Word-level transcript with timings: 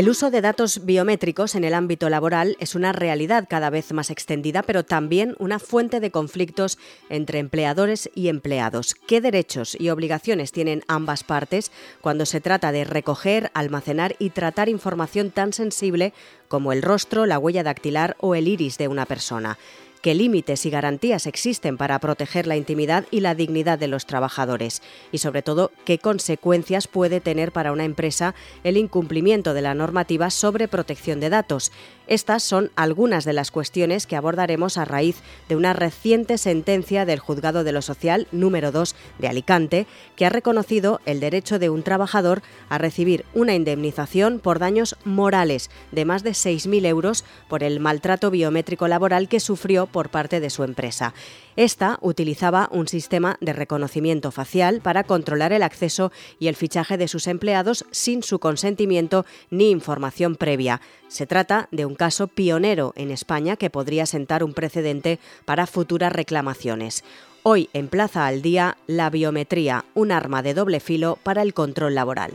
El 0.00 0.08
uso 0.08 0.30
de 0.30 0.40
datos 0.40 0.86
biométricos 0.86 1.54
en 1.54 1.62
el 1.62 1.74
ámbito 1.74 2.08
laboral 2.08 2.56
es 2.58 2.74
una 2.74 2.90
realidad 2.90 3.46
cada 3.46 3.68
vez 3.68 3.92
más 3.92 4.08
extendida, 4.08 4.62
pero 4.62 4.82
también 4.82 5.36
una 5.38 5.58
fuente 5.58 6.00
de 6.00 6.10
conflictos 6.10 6.78
entre 7.10 7.38
empleadores 7.38 8.08
y 8.14 8.28
empleados. 8.28 8.94
¿Qué 8.94 9.20
derechos 9.20 9.76
y 9.78 9.90
obligaciones 9.90 10.52
tienen 10.52 10.84
ambas 10.88 11.22
partes 11.22 11.70
cuando 12.00 12.24
se 12.24 12.40
trata 12.40 12.72
de 12.72 12.84
recoger, 12.84 13.50
almacenar 13.52 14.16
y 14.18 14.30
tratar 14.30 14.70
información 14.70 15.30
tan 15.30 15.52
sensible 15.52 16.14
como 16.48 16.72
el 16.72 16.80
rostro, 16.80 17.26
la 17.26 17.38
huella 17.38 17.62
dactilar 17.62 18.16
o 18.20 18.34
el 18.34 18.48
iris 18.48 18.78
de 18.78 18.88
una 18.88 19.04
persona? 19.04 19.58
Qué 20.00 20.14
límites 20.14 20.64
y 20.66 20.70
garantías 20.70 21.26
existen 21.26 21.76
para 21.76 21.98
proteger 21.98 22.46
la 22.46 22.56
intimidad 22.56 23.04
y 23.10 23.20
la 23.20 23.34
dignidad 23.34 23.78
de 23.78 23.88
los 23.88 24.06
trabajadores 24.06 24.82
y 25.12 25.18
sobre 25.18 25.42
todo 25.42 25.70
qué 25.84 25.98
consecuencias 25.98 26.88
puede 26.88 27.20
tener 27.20 27.52
para 27.52 27.72
una 27.72 27.84
empresa 27.84 28.34
el 28.64 28.76
incumplimiento 28.76 29.54
de 29.54 29.62
la 29.62 29.74
normativa 29.74 30.30
sobre 30.30 30.68
protección 30.68 31.20
de 31.20 31.30
datos. 31.30 31.72
Estas 32.06 32.42
son 32.42 32.72
algunas 32.74 33.24
de 33.24 33.32
las 33.32 33.50
cuestiones 33.50 34.06
que 34.06 34.16
abordaremos 34.16 34.78
a 34.78 34.84
raíz 34.84 35.22
de 35.48 35.56
una 35.56 35.74
reciente 35.74 36.38
sentencia 36.38 37.04
del 37.04 37.20
Juzgado 37.20 37.62
de 37.62 37.72
lo 37.72 37.82
Social 37.82 38.26
número 38.32 38.72
2 38.72 38.96
de 39.18 39.28
Alicante, 39.28 39.86
que 40.16 40.26
ha 40.26 40.30
reconocido 40.30 41.00
el 41.06 41.20
derecho 41.20 41.58
de 41.58 41.70
un 41.70 41.82
trabajador 41.82 42.42
a 42.68 42.78
recibir 42.78 43.24
una 43.34 43.54
indemnización 43.54 44.40
por 44.40 44.58
daños 44.58 44.96
morales 45.04 45.70
de 45.92 46.04
más 46.04 46.22
de 46.22 46.30
6.000 46.30 46.86
euros 46.86 47.24
por 47.48 47.62
el 47.62 47.78
maltrato 47.78 48.30
biométrico 48.30 48.88
laboral 48.88 49.28
que 49.28 49.38
sufrió 49.38 49.86
por 49.90 50.10
parte 50.10 50.40
de 50.40 50.50
su 50.50 50.64
empresa. 50.64 51.14
Esta 51.56 51.98
utilizaba 52.00 52.68
un 52.72 52.88
sistema 52.88 53.36
de 53.40 53.52
reconocimiento 53.52 54.30
facial 54.30 54.80
para 54.80 55.04
controlar 55.04 55.52
el 55.52 55.62
acceso 55.62 56.12
y 56.38 56.48
el 56.48 56.56
fichaje 56.56 56.96
de 56.96 57.08
sus 57.08 57.26
empleados 57.26 57.84
sin 57.90 58.22
su 58.22 58.38
consentimiento 58.38 59.26
ni 59.50 59.70
información 59.70 60.36
previa. 60.36 60.80
Se 61.08 61.26
trata 61.26 61.68
de 61.70 61.86
un 61.86 61.94
caso 61.94 62.28
pionero 62.28 62.92
en 62.96 63.10
España 63.10 63.56
que 63.56 63.70
podría 63.70 64.06
sentar 64.06 64.44
un 64.44 64.54
precedente 64.54 65.18
para 65.44 65.66
futuras 65.66 66.12
reclamaciones. 66.12 67.04
Hoy 67.42 67.70
en 67.72 67.88
Plaza 67.88 68.26
al 68.26 68.42
Día, 68.42 68.76
la 68.86 69.08
biometría, 69.08 69.86
un 69.94 70.12
arma 70.12 70.42
de 70.42 70.54
doble 70.54 70.78
filo 70.78 71.18
para 71.22 71.42
el 71.42 71.54
control 71.54 71.94
laboral. 71.94 72.32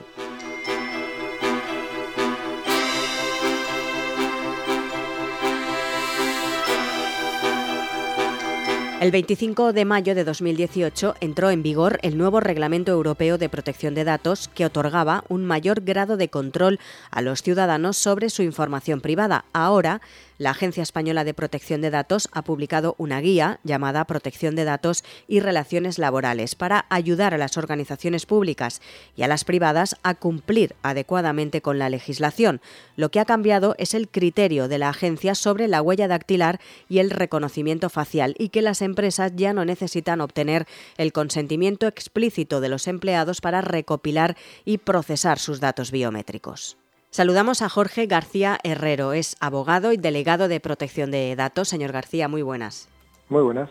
El 9.01 9.11
25 9.11 9.73
de 9.73 9.83
mayo 9.83 10.15
de 10.15 10.23
2018 10.23 11.15
entró 11.19 11.51
en 11.51 11.61
vigor 11.61 11.99
el 12.01 12.17
nuevo 12.17 12.39
Reglamento 12.39 12.93
Europeo 12.93 13.37
de 13.37 13.49
Protección 13.49 13.93
de 13.93 14.05
Datos 14.05 14.47
que 14.47 14.65
otorgaba 14.65 15.25
un 15.27 15.45
mayor 15.45 15.81
grado 15.81 16.15
de 16.15 16.29
control 16.29 16.79
a 17.11 17.21
los 17.21 17.41
ciudadanos 17.43 17.97
sobre 17.97 18.29
su 18.29 18.41
información 18.41 19.01
privada. 19.01 19.43
Ahora 19.51 19.99
la 20.37 20.51
Agencia 20.51 20.83
Española 20.83 21.23
de 21.23 21.33
Protección 21.33 21.81
de 21.81 21.89
Datos 21.89 22.29
ha 22.31 22.43
publicado 22.43 22.95
una 22.97 23.21
guía 23.21 23.59
llamada 23.63 24.05
Protección 24.05 24.55
de 24.55 24.65
Datos 24.65 25.03
y 25.27 25.39
Relaciones 25.39 25.99
Laborales 25.99 26.55
para 26.55 26.85
ayudar 26.89 27.33
a 27.33 27.37
las 27.37 27.57
organizaciones 27.57 28.25
públicas 28.25 28.81
y 29.15 29.23
a 29.23 29.27
las 29.27 29.45
privadas 29.45 29.95
a 30.03 30.15
cumplir 30.15 30.75
adecuadamente 30.83 31.61
con 31.61 31.79
la 31.79 31.89
legislación. 31.89 32.61
Lo 32.95 33.09
que 33.11 33.19
ha 33.19 33.25
cambiado 33.25 33.75
es 33.77 33.93
el 33.93 34.09
criterio 34.09 34.67
de 34.67 34.77
la 34.77 34.89
agencia 34.89 35.35
sobre 35.35 35.67
la 35.67 35.81
huella 35.81 36.07
dactilar 36.07 36.59
y 36.89 36.99
el 36.99 37.11
reconocimiento 37.11 37.89
facial 37.89 38.35
y 38.37 38.49
que 38.49 38.61
las 38.61 38.81
empresas 38.81 39.33
ya 39.35 39.53
no 39.53 39.65
necesitan 39.65 40.21
obtener 40.21 40.67
el 40.97 41.13
consentimiento 41.13 41.87
explícito 41.87 42.61
de 42.61 42.69
los 42.69 42.87
empleados 42.87 43.41
para 43.41 43.61
recopilar 43.61 44.35
y 44.65 44.77
procesar 44.79 45.39
sus 45.39 45.59
datos 45.59 45.91
biométricos. 45.91 46.77
Saludamos 47.15 47.61
a 47.61 47.69
Jorge 47.69 48.07
García 48.07 48.59
Herrero, 48.65 49.13
es 49.13 49.37
abogado 49.39 49.93
y 49.93 49.97
delegado 49.97 50.49
de 50.49 50.59
protección 50.59 51.11
de 51.11 51.33
datos. 51.37 51.69
Señor 51.69 51.93
García, 51.93 52.27
muy 52.27 52.41
buenas. 52.41 52.89
Muy 53.29 53.41
buenas. 53.41 53.69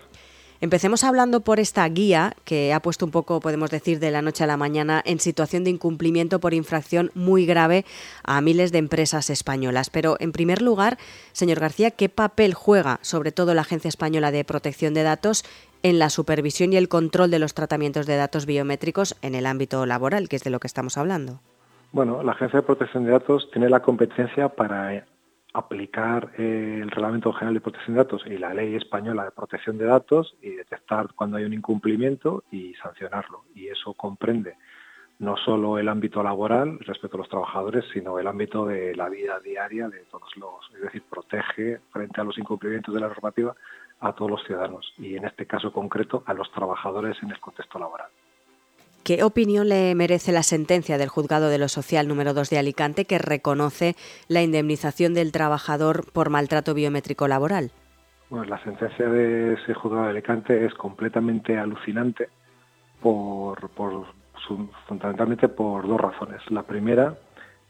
Empecemos 0.63 1.05
hablando 1.05 1.41
por 1.41 1.61
esta 1.61 1.87
guía 1.91 2.35
que 2.45 2.73
ha 2.73 2.81
puesto 2.81 3.05
un 3.05 3.11
poco, 3.11 3.41
podemos 3.41 3.69
decir, 3.69 3.99
de 3.99 4.11
la 4.11 4.23
noche 4.23 4.45
a 4.45 4.47
la 4.47 4.57
mañana 4.57 5.03
en 5.05 5.21
situación 5.21 5.63
de 5.63 5.69
incumplimiento 5.69 6.41
por 6.41 6.55
infracción 6.55 7.11
muy 7.13 7.45
grave 7.45 7.85
a 8.23 8.41
miles 8.41 8.73
de 8.73 8.79
empresas 8.79 9.29
españolas. 9.29 9.91
Pero, 9.91 10.17
en 10.21 10.33
primer 10.33 10.63
lugar, 10.63 10.97
señor 11.33 11.61
García, 11.61 11.91
¿qué 11.91 12.09
papel 12.09 12.55
juega 12.55 12.99
sobre 13.03 13.31
todo 13.31 13.53
la 13.53 13.61
Agencia 13.61 13.91
Española 13.91 14.31
de 14.31 14.43
Protección 14.47 14.95
de 14.95 15.03
Datos 15.03 15.45
en 15.83 15.99
la 15.99 16.09
supervisión 16.09 16.73
y 16.73 16.79
el 16.79 16.89
control 16.89 17.31
de 17.31 17.41
los 17.41 17.53
tratamientos 17.53 18.07
de 18.07 18.17
datos 18.17 18.47
biométricos 18.47 19.17
en 19.21 19.35
el 19.35 19.45
ámbito 19.45 19.85
laboral, 19.85 20.31
que 20.31 20.37
es 20.37 20.45
de 20.45 20.51
lo 20.51 20.61
que 20.61 20.67
estamos 20.67 20.97
hablando? 20.97 21.43
Bueno, 21.95 22.25
la 22.25 22.33
Agencia 22.33 22.59
de 22.59 22.67
Protección 22.67 23.05
de 23.05 23.13
Datos 23.13 23.49
tiene 23.53 23.71
la 23.71 23.79
competencia 23.79 24.49
para 24.49 25.07
aplicar 25.53 26.33
eh, 26.37 26.81
el 26.83 26.91
Reglamento 26.91 27.33
General 27.33 27.55
de 27.55 27.61
Protección 27.61 27.95
de 27.95 28.03
Datos 28.03 28.25
y 28.27 28.37
la 28.37 28.53
Ley 28.53 28.75
Española 28.75 29.23
de 29.23 29.31
Protección 29.31 29.79
de 29.79 29.85
Datos 29.85 30.35
y 30.43 30.57
detectar 30.57 31.15
cuando 31.15 31.37
hay 31.37 31.45
un 31.45 31.53
incumplimiento 31.53 32.43
y 32.51 32.75
sancionarlo. 32.83 33.45
Y 33.55 33.69
eso 33.69 33.95
comprende 33.95 34.57
no 35.21 35.37
solo 35.37 35.79
el 35.79 35.89
ámbito 35.89 36.21
laboral 36.21 36.81
respecto 36.81 37.17
a 37.17 37.19
los 37.19 37.29
trabajadores, 37.29 37.85
sino 37.93 38.19
el 38.19 38.27
ámbito 38.27 38.67
de 38.67 38.97
la 38.97 39.09
vida 39.09 39.39
diaria 39.39 39.89
de 39.89 40.01
todos 40.11 40.37
los, 40.37 40.69
es 40.75 40.83
decir, 40.83 41.05
protege 41.09 41.79
frente 41.93 42.21
a 42.21 42.25
los 42.25 42.37
incumplimientos 42.39 42.93
de 42.93 43.03
la 43.03 43.07
normativa 43.07 43.55
a 44.01 44.13
todos 44.15 44.33
los 44.33 44.43
ciudadanos 44.43 44.93
y 44.99 45.15
en 45.15 45.27
este 45.27 45.47
caso 45.47 45.73
concreto 45.73 46.25
a 46.27 46.35
los 46.35 46.51
trabajadores 46.51 47.17
en 47.23 47.31
el 47.31 47.39
contexto 47.39 47.79
laboral. 47.79 48.11
¿Qué 49.05 49.23
opinión 49.23 49.69
le 49.69 49.95
merece 49.95 50.33
la 50.33 50.43
sentencia 50.43 50.97
del 50.97 51.11
Juzgado 51.11 51.51
de 51.51 51.59
lo 51.59 51.69
Social 51.69 52.09
número 52.09 52.33
2 52.33 52.49
de 52.49 52.59
Alicante 52.59 53.05
que 53.05 53.19
reconoce 53.19 53.97
la 54.29 54.41
indemnización 54.41 55.13
del 55.13 55.31
trabajador 55.31 56.11
por 56.11 56.31
maltrato 56.31 56.73
biométrico 56.73 57.29
laboral? 57.29 57.71
Bueno, 58.31 58.47
la 58.47 58.63
sentencia 58.65 59.07
de 59.07 59.53
ese 59.53 59.75
Juzgado 59.75 60.05
de 60.05 60.11
Alicante 60.13 60.65
es 60.65 60.73
completamente 60.73 61.59
alucinante 61.59 62.31
por, 63.03 63.69
fundamentalmente 64.89 65.49
por 65.51 65.87
dos 65.87 66.01
razones. 66.01 66.41
La 66.51 66.63
primera, 66.63 67.15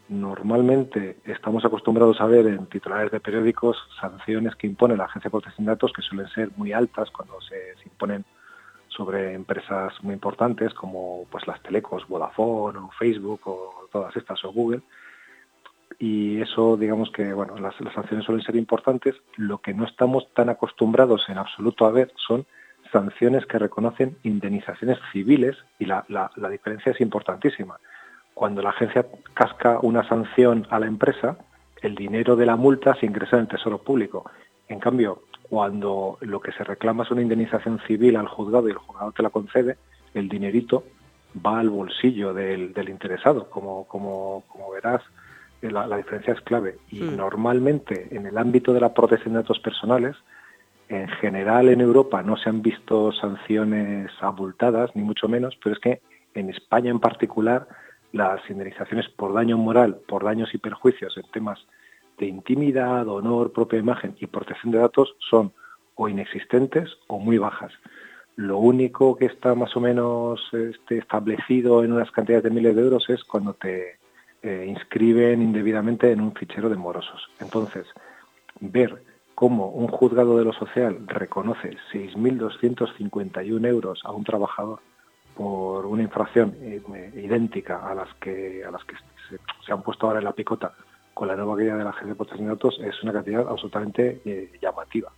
normalmente 0.08 1.16
estamos 1.24 1.64
acostumbrados 1.64 2.20
a 2.20 2.26
ver 2.26 2.46
en 2.46 2.66
titulares 2.66 3.10
de 3.10 3.18
periódicos 3.18 3.76
sanciones 4.00 4.54
que 4.54 4.68
impone 4.68 4.96
la 4.96 5.06
Agencia 5.06 5.30
de 5.30 5.32
Protección 5.32 5.66
de 5.66 5.72
Datos 5.72 5.92
que 5.92 6.02
suelen 6.02 6.28
ser 6.28 6.50
muy 6.56 6.72
altas 6.72 7.10
cuando 7.10 7.40
se 7.40 7.74
imponen 7.84 8.24
sobre 8.97 9.34
empresas 9.34 9.93
muy 10.03 10.15
importantes 10.15 10.72
como 10.75 11.27
pues 11.31 11.47
las 11.47 11.62
telecos, 11.62 12.06
Vodafone 12.09 12.78
o 12.78 12.91
Facebook 12.99 13.41
o 13.44 13.88
todas 13.93 14.16
estas 14.16 14.44
o 14.44 14.53
Google. 14.53 14.82
Y 15.99 16.41
eso, 16.41 16.77
digamos 16.77 17.10
que, 17.10 17.32
bueno, 17.32 17.56
las, 17.59 17.75
sanciones 17.94 18.25
suelen 18.25 18.44
ser 18.44 18.56
importantes. 18.56 19.15
Lo 19.37 19.59
que 19.59 19.75
no 19.75 19.84
estamos 19.84 20.32
tan 20.34 20.49
acostumbrados 20.49 21.28
en 21.28 21.38
absoluto 21.38 21.87
a 21.87 21.91
ver 21.91 22.12
son 22.16 22.47
sanciones 22.93 23.47
que 23.47 23.59
reconocen 23.59 24.16
indemnizaciones 24.22 24.99
civiles 25.12 25.56
y 25.78 25.87
la, 25.87 26.05
la, 26.09 26.31
la 26.37 26.49
diferencia 26.49 26.93
es 26.93 27.00
importantísima. 27.00 27.78
Cuando 28.34 28.62
la 28.62 28.71
agencia 28.71 29.06
casca 29.34 29.78
una 29.82 30.06
sanción 30.09 30.66
a 30.71 30.81
la 30.81 30.87
empresa, 30.87 31.37
el 31.82 31.94
dinero 31.94 32.34
de 32.34 32.47
la 32.47 32.56
multa 32.56 32.94
se 32.97 33.06
ingresa 33.06 33.37
en 33.37 33.43
el 33.43 33.49
tesoro 33.49 33.78
público. 33.78 34.28
En 34.69 34.81
cambio, 34.81 35.22
cuando 35.49 36.19
lo 36.21 36.41
que 36.41 36.53
se 36.53 36.65
reclama 36.65 37.05
es 37.05 37.10
una 37.10 37.22
indemnización 37.22 37.81
civil 37.87 38.16
al 38.16 38.28
juzgado 38.28 38.69
y 38.69 38.72
el 38.72 38.78
juzgado 38.78 39.12
te 39.12 39.22
la 39.22 39.31
concede, 39.31 39.77
el 40.15 40.28
dinerito 40.28 40.84
va 41.44 41.60
al 41.60 41.71
bolsillo 41.71 42.32
del, 42.32 42.72
interesado. 42.88 43.50
Como, 43.50 43.84
como, 43.87 44.44
como 44.49 44.71
verás, 44.72 45.03
eh, 45.62 45.71
la, 45.71 45.97
diferencia 45.97 46.34
es 46.34 46.41
clave. 46.41 46.78
Y 46.91 47.03
hmm. 47.03 47.16
normalmente 47.16 48.09
en 48.10 48.27
el 48.27 48.38
ámbito 48.38 48.72
de 48.72 48.81
la 48.81 48.94
protección 48.94 49.34
de 49.34 49.41
datos 49.41 49.60
personales, 49.60 50.16
en 50.88 51.09
general 51.09 51.69
en 51.69 51.81
Europa 51.81 52.22
no 52.22 52.37
se 52.37 52.50
han 52.50 52.62
visto 52.62 53.12
sanciones 53.12 54.11
abultadas, 54.21 54.94
ni 54.94 55.03
mucho 55.03 55.28
menos, 55.28 55.56
pero 55.62 55.75
es 55.75 55.81
que 55.81 56.00
en 56.34 56.50
España 56.50 56.91
en 56.91 57.00
particular 57.00 57.67
las 58.12 58.40
indemnizaciones 58.49 59.08
por 59.08 59.32
daño 59.32 59.56
moral, 59.56 59.97
por 60.06 60.25
daños 60.25 60.55
y 60.55 60.58
perjuicios 60.58 61.17
en 61.17 61.25
temas 61.32 61.58
de 62.19 62.26
intimidad, 62.26 63.08
honor, 63.08 63.52
propia 63.52 63.78
imagen 63.78 64.16
y 64.20 64.26
protección 64.26 64.72
de 64.72 64.78
datos 64.78 65.16
son 65.31 65.52
o 65.96 66.08
inexistentes 66.08 66.90
o 67.06 67.19
muy 67.19 67.38
bajas. 67.38 67.72
Lo 68.37 68.58
único 68.58 69.16
que 69.16 69.26
está 69.26 69.55
más 69.55 69.76
o 69.76 69.81
menos 69.81 70.40
este, 70.52 70.99
establecido 70.99 71.84
en 71.84 71.93
unas 71.93 72.11
cantidades 72.11 72.44
de 72.44 72.50
miles 72.50 72.75
de 72.75 72.82
euros 72.82 73.08
es 73.08 73.22
cuando 73.22 73.55
te 73.55 73.99
eh, 74.43 74.66
inscriben 74.69 75.40
indebidamente 75.40 76.11
en 76.11 76.20
un 76.20 76.34
fichero 76.34 76.69
de 76.69 76.76
morosos. 76.76 77.28
Entonces, 77.38 77.87
ver 78.61 79.02
cómo 79.34 79.69
un 79.69 79.88
juzgado 79.88 80.37
de 80.37 80.44
lo 80.44 80.52
social 80.52 81.06
reconoce 81.06 81.76
6.251 81.93 83.66
euros 83.66 84.00
a 84.05 84.12
un 84.12 84.25
trabajador 84.25 84.81
por 85.37 85.87
una 85.87 86.02
infracción 86.02 86.56
eh, 86.61 87.12
idéntica 87.16 87.88
a 87.88 87.94
las 87.94 88.12
que 88.14 88.64
a 88.64 88.70
las 88.70 88.84
que 88.84 88.94
se 89.66 89.72
han 89.72 89.82
puesto 89.82 90.06
ahora 90.06 90.20
en 90.20 90.26
la 90.26 90.32
picota 90.32 90.75
con 91.14 91.28
la 91.28 91.37
nueva 91.37 91.56
guía 91.56 91.76
de 91.76 91.84
la 91.84 91.90
Agencia 91.90 92.14
de 92.14 92.46
Datos 92.46 92.78
es 92.82 93.02
una 93.02 93.12
cantidad 93.12 93.49
absolutamente 93.49 94.20
eh, 94.25 94.52
llamativa. 94.61 95.11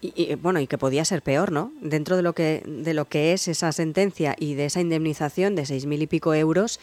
Y, 0.00 0.34
bueno, 0.34 0.60
y 0.60 0.66
que 0.66 0.76
podía 0.76 1.02
ser 1.06 1.22
peor, 1.22 1.50
¿no? 1.50 1.72
Dentro 1.80 2.16
de 2.16 2.22
lo 2.22 2.34
que 2.34 2.62
de 2.66 2.92
lo 2.92 3.06
que 3.06 3.32
es 3.32 3.48
esa 3.48 3.72
sentencia 3.72 4.36
y 4.38 4.54
de 4.54 4.66
esa 4.66 4.82
indemnización 4.82 5.54
de 5.54 5.64
seis 5.64 5.86
mil 5.86 6.02
y 6.02 6.06
pico 6.06 6.34
euros, 6.34 6.78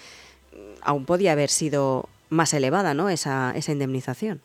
aún 0.81 1.05
podía 1.05 1.33
haber 1.33 1.49
sido 1.49 2.09
más 2.29 2.51
elevada, 2.55 2.95
¿no? 2.95 3.09
Esa, 3.09 3.51
esa 3.55 3.73
indemnización. 3.73 4.41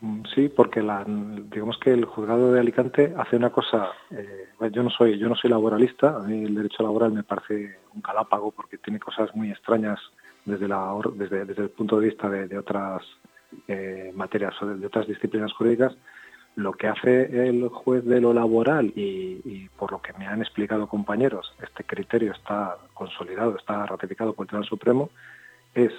Mm, 0.00 0.22
sí, 0.32 0.48
porque 0.48 0.80
la, 0.80 1.04
digamos 1.04 1.76
que 1.78 1.90
el 1.90 2.04
juzgado 2.04 2.52
de 2.52 2.60
Alicante 2.60 3.14
hace 3.16 3.34
una 3.34 3.50
cosa. 3.50 3.88
Eh, 4.12 4.46
yo 4.70 4.84
no 4.84 4.90
soy 4.90 5.18
yo 5.18 5.28
no 5.28 5.34
soy 5.34 5.50
laboralista. 5.50 6.16
A 6.16 6.20
mí 6.20 6.44
el 6.44 6.54
derecho 6.54 6.84
laboral 6.84 7.12
me 7.12 7.24
parece 7.24 7.78
un 7.94 8.00
galápago 8.00 8.52
porque 8.52 8.78
tiene 8.78 9.00
cosas 9.00 9.34
muy 9.34 9.50
extrañas 9.50 9.98
desde 10.44 10.68
la 10.68 10.94
desde, 11.14 11.44
desde 11.44 11.62
el 11.64 11.70
punto 11.70 11.98
de 11.98 12.08
vista 12.08 12.28
de, 12.28 12.58
otras 12.58 13.02
eh, 13.68 14.12
materias 14.14 14.54
o 14.62 14.66
de, 14.66 14.86
otras 14.86 15.06
disciplinas 15.06 15.52
jurídicas. 15.52 15.96
Lo 16.56 16.72
que 16.72 16.88
hace 16.88 17.48
el 17.48 17.68
juez 17.68 18.04
de 18.04 18.20
lo 18.20 18.34
laboral 18.34 18.92
y, 18.96 19.68
por 19.78 19.92
lo 19.92 20.02
que 20.02 20.12
me 20.14 20.26
han 20.26 20.42
explicado 20.42 20.88
compañeros, 20.88 21.54
este 21.62 21.84
criterio 21.84 22.32
está 22.32 22.76
consolidado, 22.92 23.56
está 23.56 23.86
ratificado 23.86 24.32
por 24.32 24.44
el 24.44 24.48
Tribunal 24.48 24.68
Supremo, 24.68 25.10
es 25.74 25.92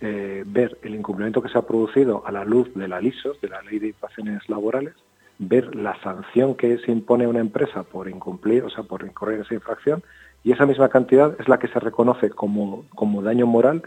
eh, 0.00 0.42
ver 0.46 0.78
el 0.82 0.94
incumplimiento 0.94 1.42
que 1.42 1.50
se 1.50 1.58
ha 1.58 1.66
producido 1.66 2.26
a 2.26 2.32
la 2.32 2.46
luz 2.46 2.72
de 2.74 2.88
la 2.88 3.00
LISOS, 3.00 3.40
de 3.42 3.50
la 3.50 3.60
Ley 3.60 3.78
de 3.78 3.88
Infracciones 3.88 4.48
Laborales, 4.48 4.94
ver 5.38 5.74
la 5.74 5.98
sanción 6.02 6.54
que 6.54 6.78
se 6.78 6.92
impone 6.92 7.24
a 7.24 7.28
una 7.28 7.40
empresa 7.40 7.82
por 7.82 8.08
incumplir, 8.08 8.62
o 8.62 8.70
sea, 8.70 8.84
por 8.84 9.02
incurrir 9.04 9.40
esa 9.40 9.54
infracción, 9.54 10.02
y 10.42 10.52
esa 10.52 10.66
misma 10.66 10.88
cantidad 10.88 11.36
es 11.38 11.48
la 11.48 11.58
que 11.58 11.68
se 11.68 11.78
reconoce 11.80 12.30
como, 12.30 12.84
como 12.94 13.22
daño 13.22 13.46
moral 13.46 13.82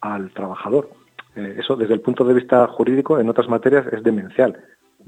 al 0.00 0.30
trabajador. 0.30 0.90
Eh, 1.34 1.56
eso, 1.58 1.76
desde 1.76 1.94
el 1.94 2.00
punto 2.00 2.24
de 2.24 2.34
vista 2.34 2.66
jurídico, 2.68 3.18
en 3.18 3.28
otras 3.28 3.48
materias 3.48 3.86
es 3.92 4.02
demencial. 4.02 4.58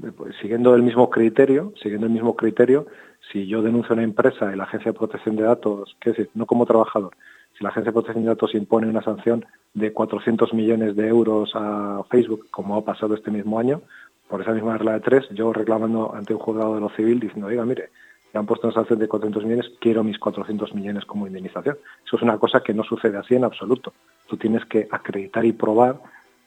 Eh, 0.03 0.11
pues, 0.15 0.35
siguiendo 0.41 0.75
el 0.75 0.83
mismo 0.83 1.09
criterio, 1.09 1.73
siguiendo 1.81 2.07
el 2.07 2.13
mismo 2.13 2.35
criterio, 2.35 2.87
si 3.31 3.47
yo 3.47 3.61
denuncio 3.61 3.91
a 3.91 3.95
una 3.95 4.03
empresa 4.03 4.51
y 4.51 4.57
la 4.57 4.63
Agencia 4.63 4.91
de 4.91 4.97
Protección 4.97 5.35
de 5.35 5.43
Datos, 5.43 5.95
qué 5.99 6.11
decir, 6.11 6.29
no 6.33 6.45
como 6.45 6.65
trabajador, 6.65 7.15
si 7.57 7.63
la 7.63 7.69
Agencia 7.69 7.91
de 7.91 7.93
Protección 7.93 8.23
de 8.23 8.29
Datos 8.29 8.55
impone 8.55 8.87
una 8.87 9.01
sanción 9.01 9.45
de 9.73 9.93
400 9.93 10.53
millones 10.53 10.95
de 10.95 11.07
euros 11.07 11.51
a 11.55 12.03
Facebook, 12.09 12.47
como 12.51 12.75
ha 12.75 12.83
pasado 12.83 13.15
este 13.15 13.31
mismo 13.31 13.59
año, 13.59 13.81
por 14.27 14.41
esa 14.41 14.51
misma 14.53 14.77
regla 14.77 14.93
de 14.93 15.01
tres, 15.01 15.27
yo 15.31 15.51
reclamando 15.51 16.15
ante 16.15 16.33
un 16.33 16.39
juzgado 16.39 16.75
de 16.75 16.81
lo 16.81 16.89
civil 16.91 17.19
diciendo, 17.19 17.47
oiga, 17.47 17.65
mire, 17.65 17.89
me 18.33 18.39
han 18.39 18.45
puesto 18.45 18.67
una 18.67 18.73
sanción 18.73 18.99
de 18.99 19.07
400 19.07 19.43
millones, 19.43 19.71
quiero 19.79 20.03
mis 20.03 20.17
400 20.17 20.73
millones 20.73 21.05
como 21.05 21.27
indemnización. 21.27 21.77
Eso 22.05 22.15
es 22.15 22.21
una 22.21 22.37
cosa 22.37 22.61
que 22.61 22.73
no 22.73 22.83
sucede 22.83 23.17
así 23.17 23.35
en 23.35 23.43
absoluto. 23.43 23.93
Tú 24.27 24.37
tienes 24.37 24.65
que 24.65 24.87
acreditar 24.89 25.43
y 25.45 25.51
probar 25.51 25.97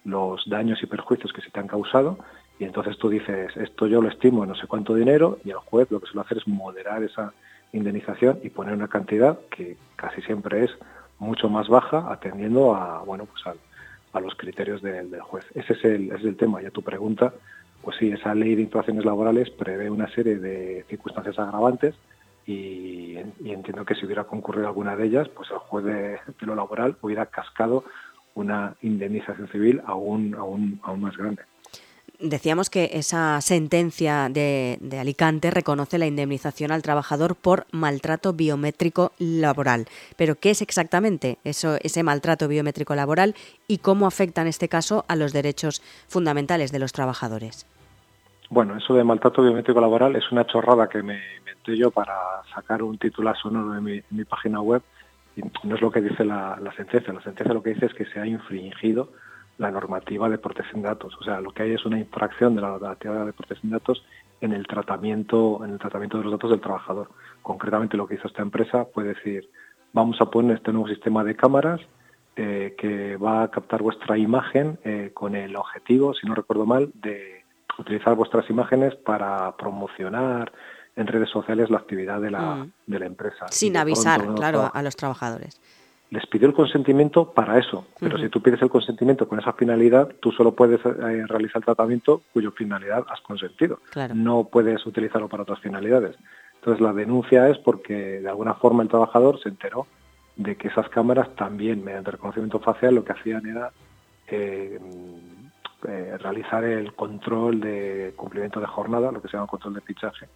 los 0.04 0.48
daños 0.48 0.82
y 0.82 0.86
perjuicios 0.86 1.32
que 1.32 1.40
se 1.40 1.50
te 1.50 1.60
han 1.60 1.66
causado 1.66 2.19
y 2.58 2.64
entonces 2.64 2.96
tú 2.98 3.08
dices, 3.08 3.56
esto 3.56 3.86
yo 3.86 4.00
lo 4.00 4.08
estimo 4.08 4.44
en 4.44 4.50
no 4.50 4.54
sé 4.54 4.66
cuánto 4.66 4.94
dinero 4.94 5.38
y 5.44 5.50
el 5.50 5.56
juez 5.56 5.90
lo 5.90 6.00
que 6.00 6.06
suele 6.06 6.22
hacer 6.22 6.38
es 6.38 6.46
moderar 6.46 7.02
esa 7.02 7.32
indemnización 7.72 8.38
y 8.42 8.50
poner 8.50 8.75
una 8.75 8.88
cantidad 8.88 9.38
que 9.50 9.76
casi 9.96 10.22
siempre 10.22 10.64
es 10.64 10.70
mucho 11.19 11.48
más 11.48 11.69
baja 11.69 12.12
atendiendo 12.12 12.75
a 12.75 13.02
bueno 13.02 13.26
pues 13.26 13.42
a, 13.46 14.20
los 14.20 14.37
criterios 14.37 14.80
del, 14.80 15.20
juez. 15.22 15.44
Ese 15.56 15.72
es, 15.72 15.84
el, 15.84 16.06
ese 16.06 16.19
es 16.19 16.25
el 16.25 16.37
tema. 16.37 16.62
Y 16.62 16.66
a 16.66 16.70
tu 16.70 16.82
pregunta, 16.82 17.34
pues 17.84 17.96
sí, 17.98 18.10
esa 18.10 18.34
ley 18.34 18.54
de 18.54 18.62
infracciones 18.62 19.04
laborales 19.04 19.50
prevé 19.50 19.90
una 19.90 20.08
serie 20.08 20.36
de 20.36 20.84
circunstancias 20.88 21.38
agravantes 21.38 21.94
y, 22.46 23.16
entiendo 23.44 23.84
que 23.84 23.94
si 23.94 24.06
hubiera 24.06 24.25
concurrido 24.25 24.66
alguna 24.66 24.96
de 24.96 25.06
ellas, 25.06 25.28
pues 25.28 25.50
el 25.50 25.58
juez 25.58 25.84
de, 25.84 26.19
lo 26.40 26.54
laboral 26.54 26.96
hubiera 27.02 27.26
cascado 27.26 27.84
una 28.34 28.75
indemnización 28.82 29.48
civil 29.48 29.82
aún, 29.86 30.34
aún, 30.34 30.81
aún 30.82 31.00
más 31.00 31.16
grande. 31.16 31.42
Decíamos 32.20 32.70
que 32.70 32.90
esa 32.93 33.40
sentencia 33.40 34.28
de, 34.31 34.78
Alicante 35.00 35.50
reconoce 35.50 35.99
la 35.99 36.06
indemnización 36.06 36.70
al 36.70 36.82
trabajador 36.82 37.34
por 37.34 37.66
maltrato 37.72 38.32
biométrico 38.32 39.12
laboral. 39.19 39.87
Pero, 40.16 40.37
¿qué 40.37 40.50
es 40.50 40.62
exactamente 40.62 41.38
eso, 41.43 41.76
ese 41.81 42.05
maltrato 42.05 42.46
biométrico 42.46 42.94
laboral 42.94 43.34
y 43.66 43.78
cómo 43.78 44.06
afecta 44.06 44.43
en 44.43 44.46
este 44.46 44.69
caso 44.69 45.05
a 45.08 45.16
los 45.16 45.32
derechos 45.32 45.82
fundamentales 46.06 46.70
de 46.70 46.78
los 46.78 46.93
trabajadores? 46.93 47.66
Bueno, 48.49 48.76
eso 48.76 48.94
de 48.94 49.02
maltrato 49.02 49.43
biométrico 49.43 49.81
laboral 49.81 50.14
es 50.14 50.31
una 50.31 50.46
chorrada 50.46 50.88
que 50.88 51.02
me 51.02 51.20
inventé 51.38 51.76
yo 51.76 51.90
para 51.90 52.14
sacar 52.55 52.84
un 52.84 52.96
titular 52.96 53.37
sonoro 53.37 53.72
de 53.72 53.81
mi, 53.81 54.25
página 54.25 54.61
web. 54.61 54.82
Y 55.37 55.43
no 55.64 55.75
es 55.75 55.81
lo 55.81 55.90
que 55.90 56.00
dice 56.00 56.25
la 56.25 56.72
sentencia. 56.76 57.12
La 57.12 57.22
sentencia 57.22 57.52
lo 57.52 57.62
que 57.62 57.70
dice 57.70 57.87
es 57.87 57.94
que 57.94 58.05
se 58.05 58.20
ha 58.20 58.26
infringido 58.26 59.08
la 59.58 59.70
normativa 59.70 60.28
de 60.28 60.38
protección 60.38 60.82
de 60.82 60.88
datos. 60.88 61.16
O 61.20 61.24
sea, 61.24 61.40
lo 61.40 61.52
que 61.52 61.62
hay 61.62 61.72
es 61.72 61.84
una 61.84 61.98
infracción 61.98 62.54
de 62.54 62.60
la 62.60 62.68
normativa 62.68 63.24
de 63.24 63.32
protección 63.32 63.70
de 63.70 63.78
datos 63.78 64.04
en 64.40 64.52
el 64.52 64.66
tratamiento, 64.66 65.64
en 65.64 65.72
el 65.72 65.78
tratamiento 65.78 66.18
de 66.18 66.24
los 66.24 66.32
datos 66.32 66.50
del 66.50 66.60
trabajador. 66.60 67.08
Concretamente 67.42 67.96
lo 67.96 68.06
que 68.06 68.14
hizo 68.14 68.28
esta 68.28 68.42
empresa 68.42 68.84
puede 68.84 69.14
decir, 69.14 69.48
vamos 69.92 70.20
a 70.20 70.26
poner 70.26 70.56
este 70.56 70.72
nuevo 70.72 70.88
sistema 70.88 71.22
de 71.24 71.36
cámaras 71.36 71.80
eh, 72.36 72.74
que 72.76 73.16
va 73.16 73.44
a 73.44 73.50
captar 73.50 73.82
vuestra 73.82 74.18
imagen 74.18 74.78
eh, 74.84 75.12
con 75.14 75.36
el 75.36 75.54
objetivo, 75.56 76.14
si 76.14 76.26
no 76.26 76.34
recuerdo 76.34 76.66
mal, 76.66 76.90
de 76.94 77.44
utilizar 77.78 78.14
vuestras 78.16 78.48
imágenes 78.50 78.94
para 78.96 79.56
promocionar 79.56 80.52
en 80.96 81.06
redes 81.06 81.30
sociales 81.30 81.70
la 81.70 81.78
actividad 81.78 82.20
de 82.20 82.30
la, 82.30 82.56
mm. 82.56 82.72
de 82.86 82.98
la 82.98 83.06
empresa. 83.06 83.46
Sin 83.50 83.76
avisar, 83.76 84.34
claro, 84.34 84.70
a 84.72 84.82
los 84.82 84.96
trabajadores 84.96 85.60
les 86.14 86.26
pidió 86.26 86.46
el 86.46 86.55
consentimiento 86.55 87.32
para 87.32 87.58
eso. 87.58 87.88
Pero 87.99 88.19
si 88.19 88.28
tú 88.28 88.40
pides 88.40 88.62
el 88.62 88.70
consentimiento 88.70 89.26
con 89.26 89.40
esa 89.40 89.52
finalidad, 89.52 90.08
tú 90.20 90.31
solo 90.31 90.52
puedes 90.52 90.78
eh, 90.87 91.25
realizar 91.26 91.56
el 91.56 91.64
tratamiento 91.64 92.22
cuyo 92.32 92.52
finalidad 92.52 93.05
has 93.08 93.20
consentido. 93.20 93.81
No 94.14 94.44
puedes 94.44 94.87
utilizarlo 94.87 95.28
para 95.28 95.43
otras 95.43 95.58
finalidades. 95.58 96.16
Entonces 96.55 96.81
la 96.81 96.93
denuncia 96.93 97.49
es 97.49 97.58
porque 97.58 98.20
de 98.20 98.28
alguna 98.28 98.55
forma 98.55 98.84
el 98.84 98.88
trabajador 98.88 99.40
se 99.43 99.49
enteró 99.49 99.88
de 100.37 100.55
que 100.55 100.69
esas 100.69 100.88
cámaras 100.88 101.34
también, 101.34 101.82
mediante 101.82 102.12
reconocimiento 102.12 102.61
facial, 102.61 102.94
lo 102.94 103.05
que 103.05 103.12
hacían 103.12 103.44
era 103.46 103.72
eh, 104.28 104.78
eh, 105.88 106.16
realizar 106.20 106.62
el 106.62 106.94
control 106.94 107.61
de 107.61 108.14
cumplimiento 108.14 108.61
de 108.61 108.66
jornada, 108.66 109.11
lo 109.11 109.20
que 109.20 109.26
se 109.26 109.37
llama 109.37 109.49
control 109.49 109.75
de 109.75 109.81
fichaje. 109.81 110.28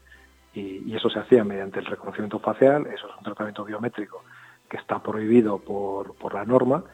y 0.54 0.92
eso 0.92 1.08
se 1.08 1.20
hacía 1.20 1.44
mediante 1.44 1.78
el 1.78 1.86
reconocimiento 1.86 2.40
facial, 2.40 2.84
eso 2.88 3.06
es 3.08 3.16
un 3.16 3.22
tratamiento 3.22 3.64
biométrico 3.64 4.24
que 4.68 4.76
está 4.76 5.02
prohibido 5.02 5.58
por, 5.58 6.14
por 6.14 6.34
la 6.34 6.44
norma 6.44 6.84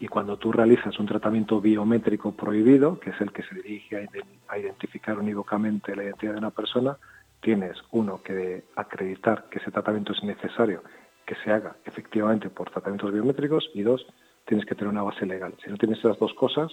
y 0.00 0.08
cuando 0.08 0.38
tú 0.38 0.50
realizas 0.50 0.98
un 0.98 1.06
tratamiento 1.06 1.60
biométrico 1.60 2.32
prohibido, 2.32 2.98
que 2.98 3.10
es 3.10 3.20
el 3.20 3.32
que 3.32 3.42
se 3.42 3.54
dirige 3.54 4.08
a, 4.48 4.58
identificar 4.58 5.18
unívocamente 5.18 5.94
la 5.94 6.04
identidad 6.04 6.32
de 6.32 6.38
una 6.38 6.50
persona, 6.50 6.96
tienes 7.42 7.76
uno 7.90 8.22
que 8.22 8.64
acreditar 8.76 9.44
que 9.50 9.58
ese 9.58 9.70
tratamiento 9.70 10.12
es 10.14 10.24
necesario 10.24 10.82
que 11.26 11.34
se 11.44 11.52
haga 11.52 11.76
efectivamente 11.84 12.48
por 12.48 12.70
tratamientos 12.70 13.12
biométricos 13.12 13.70
y 13.74 13.82
dos, 13.82 14.06
tienes 14.46 14.66
que 14.66 14.74
tener 14.74 14.90
una 14.90 15.02
base 15.02 15.26
legal. 15.26 15.54
Si 15.62 15.70
no 15.70 15.76
tienes 15.76 15.98
esas 15.98 16.18
dos 16.18 16.32
cosas, 16.32 16.72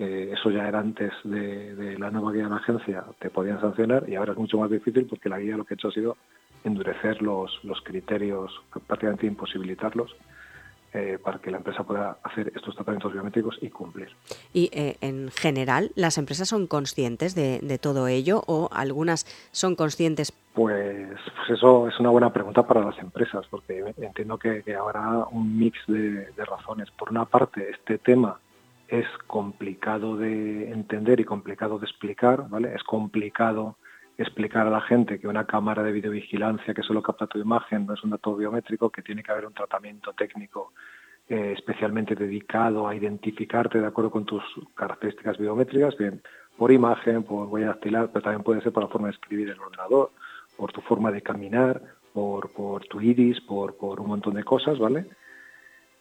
eh, 0.00 0.30
eso 0.32 0.50
ya 0.50 0.68
era 0.68 0.80
antes 0.80 1.12
de, 1.22 1.76
de, 1.76 1.96
la 1.96 2.10
nueva 2.10 2.32
guía 2.32 2.44
de 2.44 2.50
la 2.50 2.56
agencia, 2.56 3.04
te 3.20 3.30
podían 3.30 3.60
sancionar 3.60 4.08
y 4.08 4.16
ahora 4.16 4.32
es 4.32 4.38
mucho 4.38 4.58
más 4.58 4.70
difícil 4.70 5.06
porque 5.06 5.28
la 5.28 5.38
guía 5.38 5.56
lo 5.56 5.64
que 5.64 5.74
ha 5.74 5.76
hecho 5.76 5.88
ha 5.88 5.92
sido 5.92 6.16
endurecer 6.64 7.22
los, 7.22 7.58
los 7.64 7.80
criterios, 7.82 8.50
prácticamente 8.86 9.26
imposibilitarlos, 9.26 10.14
eh, 10.94 11.18
para 11.22 11.38
que 11.38 11.50
la 11.50 11.58
empresa 11.58 11.84
pueda 11.84 12.16
hacer 12.22 12.50
estos 12.56 12.74
tratamientos 12.74 13.12
biométricos 13.12 13.58
y 13.60 13.68
cumplir. 13.68 14.08
Y 14.54 14.70
eh, 14.72 14.96
en 15.02 15.30
general, 15.30 15.92
¿las 15.94 16.16
empresas 16.16 16.48
son 16.48 16.66
conscientes 16.66 17.34
de, 17.34 17.60
de, 17.62 17.78
todo 17.78 18.08
ello 18.08 18.42
o 18.46 18.70
algunas 18.72 19.26
son 19.52 19.76
conscientes? 19.76 20.32
Pues, 20.54 21.08
pues, 21.48 21.58
eso 21.58 21.88
es 21.88 21.98
una 21.98 22.10
buena 22.10 22.32
pregunta 22.32 22.66
para 22.66 22.82
las 22.82 22.98
empresas, 22.98 23.46
porque 23.50 23.94
entiendo 23.98 24.38
que, 24.38 24.62
habrá 24.74 25.24
un 25.30 25.58
mix 25.58 25.78
de, 25.86 26.26
de 26.32 26.44
razones. 26.44 26.90
Por 26.90 27.10
una 27.10 27.24
parte, 27.24 27.70
este 27.70 27.98
tema 27.98 28.38
es 28.88 29.06
complicado 29.26 30.16
de 30.16 30.70
entender 30.70 31.20
y 31.20 31.24
complicado 31.24 31.78
de 31.78 31.86
explicar, 31.86 32.48
¿vale? 32.48 32.74
Es 32.74 32.82
complicado 32.82 33.76
explicar 34.18 34.66
a 34.66 34.70
la 34.70 34.80
gente 34.80 35.18
que 35.18 35.28
una 35.28 35.46
cámara 35.46 35.82
de 35.82 35.92
videovigilancia 35.92 36.74
que 36.74 36.82
solo 36.82 37.00
capta 37.02 37.28
tu 37.28 37.38
imagen 37.38 37.86
no 37.86 37.94
es 37.94 38.02
un 38.02 38.10
dato 38.10 38.34
biométrico, 38.34 38.90
que 38.90 39.02
tiene 39.02 39.22
que 39.22 39.30
haber 39.30 39.46
un 39.46 39.54
tratamiento 39.54 40.12
técnico 40.12 40.72
eh, 41.28 41.54
especialmente 41.56 42.14
dedicado 42.14 42.88
a 42.88 42.94
identificarte 42.94 43.80
de 43.80 43.86
acuerdo 43.86 44.10
con 44.10 44.24
tus 44.24 44.42
características 44.74 45.38
biométricas, 45.38 45.96
bien 45.96 46.20
por 46.56 46.72
imagen, 46.72 47.22
por 47.22 47.46
huella 47.46 47.68
dactilar, 47.68 48.10
pero 48.12 48.22
también 48.24 48.42
puede 48.42 48.60
ser 48.60 48.72
por 48.72 48.82
la 48.82 48.88
forma 48.88 49.06
de 49.06 49.14
escribir 49.14 49.48
el 49.48 49.60
ordenador, 49.60 50.10
por 50.56 50.72
tu 50.72 50.80
forma 50.80 51.12
de 51.12 51.22
caminar, 51.22 51.80
por, 52.12 52.50
por 52.50 52.84
tu 52.86 53.00
iris, 53.00 53.40
por, 53.42 53.76
por 53.76 54.00
un 54.00 54.08
montón 54.08 54.34
de 54.34 54.42
cosas, 54.42 54.78
¿vale? 54.78 55.06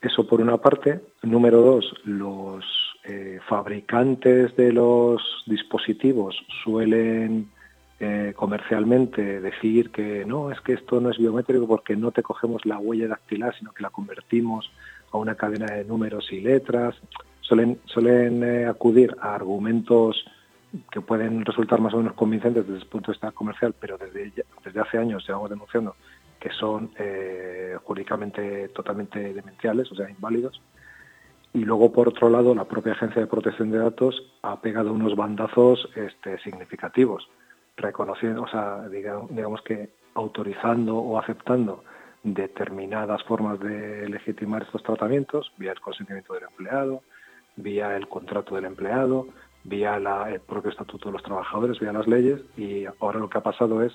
Eso 0.01 0.27
por 0.27 0.41
una 0.41 0.57
parte. 0.57 1.01
Número 1.21 1.61
dos, 1.61 1.93
los 2.05 2.65
eh, 3.03 3.39
fabricantes 3.47 4.55
de 4.55 4.71
los 4.73 5.43
dispositivos 5.45 6.35
suelen 6.63 7.49
eh, 7.99 8.33
comercialmente 8.35 9.41
decir 9.41 9.89
que 9.89 10.23
no, 10.25 10.51
es 10.51 10.61
que 10.61 10.73
esto 10.73 11.01
no 11.01 11.09
es 11.09 11.17
biométrico 11.17 11.67
porque 11.67 11.95
no 11.95 12.11
te 12.11 12.21
cogemos 12.21 12.65
la 12.65 12.77
huella 12.77 13.07
dactilar, 13.07 13.55
sino 13.57 13.71
que 13.71 13.81
la 13.81 13.89
convertimos 13.89 14.71
a 15.11 15.17
una 15.17 15.35
cadena 15.35 15.65
de 15.65 15.83
números 15.83 16.31
y 16.31 16.41
letras. 16.41 16.95
Suelen, 17.41 17.79
suelen 17.85 18.43
eh, 18.43 18.65
acudir 18.65 19.15
a 19.19 19.33
argumentos 19.33 20.25
que 20.91 21.01
pueden 21.01 21.43
resultar 21.45 21.79
más 21.79 21.93
o 21.93 21.97
menos 21.97 22.13
convincentes 22.13 22.67
desde 22.67 22.81
el 22.81 22.87
punto 22.87 23.11
de 23.11 23.15
vista 23.15 23.31
comercial, 23.31 23.73
pero 23.79 23.97
desde, 23.97 24.31
desde 24.63 24.79
hace 24.79 24.97
años 24.97 25.25
llevamos 25.25 25.49
denunciando 25.49 25.95
que 26.39 26.51
son 26.51 26.91
eh, 26.99 27.77
jurídicamente 27.83 28.69
totalmente 28.69 29.33
demenciales, 29.33 29.91
o 29.91 29.95
sea, 29.95 30.09
inválidos. 30.09 30.61
y 31.53 31.65
luego, 31.65 31.91
por 31.91 32.09
otro 32.09 32.29
lado, 32.29 32.53
la 32.53 32.65
propia 32.65 32.91
Agencia 32.91 33.21
de 33.21 33.27
Protección 33.27 33.71
de 33.71 33.79
Datos 33.79 34.21
ha 34.43 34.61
pegado 34.61 34.93
unos 34.93 35.15
bandazos 35.15 35.89
este, 35.95 36.37
significativos, 36.39 37.27
reconociendo, 37.77 38.43
o 38.43 38.47
sea, 38.47 38.87
digamos, 38.89 39.61
que 39.61 39.89
autorizando 40.15 40.97
o 40.97 41.19
aceptando 41.19 41.83
determinadas 42.23 43.23
formas 43.23 43.59
de 43.59 44.09
legitimar 44.09 44.63
estos 44.63 44.83
tratamientos, 44.83 45.53
vía 45.57 45.71
el 45.71 45.79
consentimiento 45.79 46.33
del 46.33 46.43
empleado, 46.43 47.03
vía 47.55 47.95
el 47.95 48.07
contrato 48.07 48.55
del 48.55 48.65
empleado, 48.65 49.27
vía 49.63 49.95
el 50.27 50.39
propio 50.41 50.71
estatuto 50.71 51.09
de 51.09 51.13
los 51.13 51.23
trabajadores, 51.23 51.79
vía 51.79 51.93
las 51.93 52.07
leyes, 52.07 52.41
y 52.57 52.85
ahora 52.99 53.19
lo 53.19 53.29
que 53.29 53.37
ha 53.37 53.43
pasado 53.43 53.83
es 53.83 53.93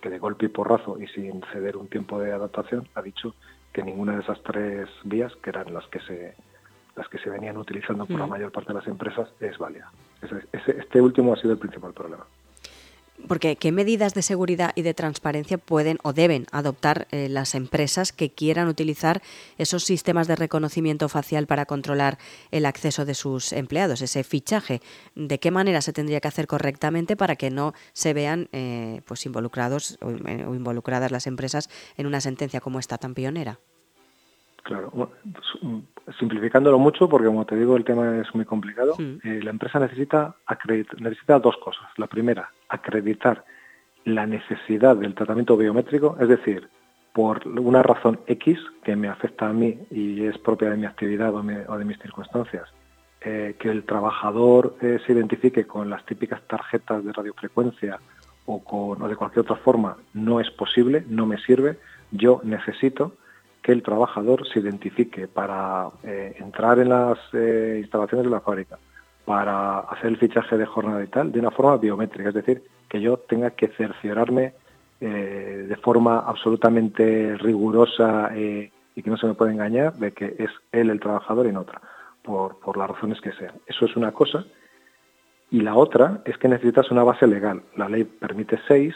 que 0.00 0.10
de 0.10 0.18
golpe 0.18 0.46
y 0.46 0.48
porrazo 0.48 1.00
y 1.00 1.06
sin 1.08 1.42
ceder 1.52 1.76
un 1.76 1.88
tiempo 1.88 2.18
de 2.18 2.32
adaptación 2.32 2.88
ha 2.94 3.02
dicho 3.02 3.34
que 3.72 3.82
ninguna 3.82 4.16
de 4.16 4.22
esas 4.22 4.42
tres 4.42 4.88
vías, 5.04 5.32
que 5.36 5.50
eran 5.50 5.72
las 5.72 5.86
que 5.86 6.00
se 6.00 6.34
las 6.94 7.08
que 7.08 7.18
se 7.18 7.30
venían 7.30 7.56
utilizando 7.56 8.04
por 8.04 8.18
la 8.18 8.26
mm. 8.26 8.30
mayor 8.30 8.52
parte 8.52 8.68
de 8.68 8.78
las 8.78 8.86
empresas, 8.86 9.26
es 9.40 9.56
válida. 9.56 9.90
este 10.52 11.00
último 11.00 11.32
ha 11.32 11.36
sido 11.36 11.52
el 11.52 11.58
principal 11.58 11.94
problema. 11.94 12.26
Porque, 13.28 13.56
¿qué 13.56 13.72
medidas 13.72 14.14
de 14.14 14.22
seguridad 14.22 14.72
y 14.74 14.82
de 14.82 14.94
transparencia 14.94 15.58
pueden 15.58 15.98
o 16.02 16.12
deben 16.12 16.46
adoptar 16.50 17.06
eh, 17.10 17.28
las 17.28 17.54
empresas 17.54 18.12
que 18.12 18.30
quieran 18.30 18.68
utilizar 18.68 19.22
esos 19.58 19.84
sistemas 19.84 20.26
de 20.26 20.36
reconocimiento 20.36 21.08
facial 21.08 21.46
para 21.46 21.66
controlar 21.66 22.18
el 22.50 22.66
acceso 22.66 23.04
de 23.04 23.14
sus 23.14 23.52
empleados, 23.52 24.02
ese 24.02 24.24
fichaje? 24.24 24.80
¿De 25.14 25.38
qué 25.38 25.50
manera 25.50 25.82
se 25.82 25.92
tendría 25.92 26.20
que 26.20 26.28
hacer 26.28 26.46
correctamente 26.46 27.16
para 27.16 27.36
que 27.36 27.50
no 27.50 27.74
se 27.92 28.12
vean 28.12 28.48
eh, 28.52 29.00
pues 29.06 29.24
involucrados 29.26 29.98
o 30.02 30.10
involucradas 30.54 31.12
las 31.12 31.26
empresas 31.26 31.70
en 31.96 32.06
una 32.06 32.20
sentencia 32.20 32.60
como 32.60 32.78
esta 32.78 32.98
tan 32.98 33.14
pionera? 33.14 33.60
Claro, 34.62 35.10
simplificándolo 36.18 36.78
mucho, 36.78 37.08
porque 37.08 37.26
como 37.26 37.44
te 37.44 37.56
digo, 37.56 37.76
el 37.76 37.84
tema 37.84 38.18
es 38.18 38.32
muy 38.34 38.44
complicado, 38.44 38.94
eh, 38.98 39.40
la 39.42 39.50
empresa 39.50 39.80
necesita, 39.80 40.36
necesita 40.98 41.40
dos 41.40 41.56
cosas. 41.56 41.86
La 41.96 42.06
primera, 42.06 42.50
acreditar 42.68 43.44
la 44.04 44.24
necesidad 44.26 44.96
del 44.96 45.14
tratamiento 45.14 45.56
biométrico, 45.56 46.16
es 46.20 46.28
decir, 46.28 46.68
por 47.12 47.46
una 47.46 47.82
razón 47.82 48.20
X 48.26 48.58
que 48.84 48.94
me 48.94 49.08
afecta 49.08 49.48
a 49.48 49.52
mí 49.52 49.78
y 49.90 50.24
es 50.24 50.38
propia 50.38 50.70
de 50.70 50.76
mi 50.76 50.86
actividad 50.86 51.34
o, 51.34 51.78
de 51.78 51.84
mis 51.84 51.98
circunstancias, 51.98 52.68
eh, 53.20 53.56
que 53.58 53.68
el 53.68 53.84
trabajador 53.84 54.76
eh, 54.80 54.98
se 55.04 55.12
identifique 55.12 55.66
con 55.66 55.90
las 55.90 56.04
típicas 56.06 56.40
tarjetas 56.46 57.04
de 57.04 57.12
radiofrecuencia 57.12 57.98
o, 58.46 58.62
con, 58.62 59.02
o 59.02 59.08
de 59.08 59.16
cualquier 59.16 59.42
otra 59.42 59.56
forma, 59.56 59.96
no 60.14 60.40
es 60.40 60.50
posible, 60.50 61.04
no 61.08 61.26
me 61.26 61.38
sirve, 61.38 61.78
yo 62.12 62.40
necesito 62.44 63.16
que 63.62 63.72
el 63.72 63.82
trabajador 63.82 64.46
se 64.48 64.58
identifique 64.58 65.28
para 65.28 65.88
eh, 66.02 66.34
entrar 66.38 66.78
en 66.80 66.88
las 66.88 67.18
eh, 67.32 67.78
instalaciones 67.80 68.24
de 68.26 68.30
la 68.30 68.40
fábrica, 68.40 68.78
para 69.24 69.80
hacer 69.80 70.06
el 70.06 70.16
fichaje 70.16 70.56
de 70.58 70.66
jornada 70.66 71.02
y 71.02 71.06
tal, 71.06 71.30
de 71.30 71.38
una 71.38 71.52
forma 71.52 71.76
biométrica, 71.76 72.30
es 72.30 72.34
decir, 72.34 72.64
que 72.88 73.00
yo 73.00 73.18
tenga 73.18 73.50
que 73.52 73.68
cerciorarme 73.68 74.54
eh, 75.00 75.66
de 75.68 75.76
forma 75.76 76.18
absolutamente 76.20 77.36
rigurosa 77.38 78.32
y 78.36 79.02
que 79.02 79.10
no 79.10 79.16
se 79.16 79.26
me 79.26 79.34
pueda 79.34 79.52
engañar 79.52 79.94
de 79.94 80.12
que 80.12 80.34
es 80.38 80.50
él 80.72 80.90
el 80.90 81.00
trabajador 81.00 81.46
y 81.46 81.52
no 81.52 81.60
otra, 81.60 81.80
por, 82.22 82.58
por 82.58 82.76
las 82.76 82.90
razones 82.90 83.20
que 83.20 83.32
sean. 83.32 83.54
Eso 83.66 83.86
es 83.86 83.96
una 83.96 84.12
cosa. 84.12 84.44
Y 85.50 85.60
la 85.60 85.74
otra 85.74 86.22
es 86.24 86.36
que 86.38 86.48
necesitas 86.48 86.90
una 86.90 87.04
base 87.04 87.26
legal. 87.26 87.62
La 87.76 87.88
ley 87.88 88.04
permite 88.04 88.58
seis, 88.66 88.94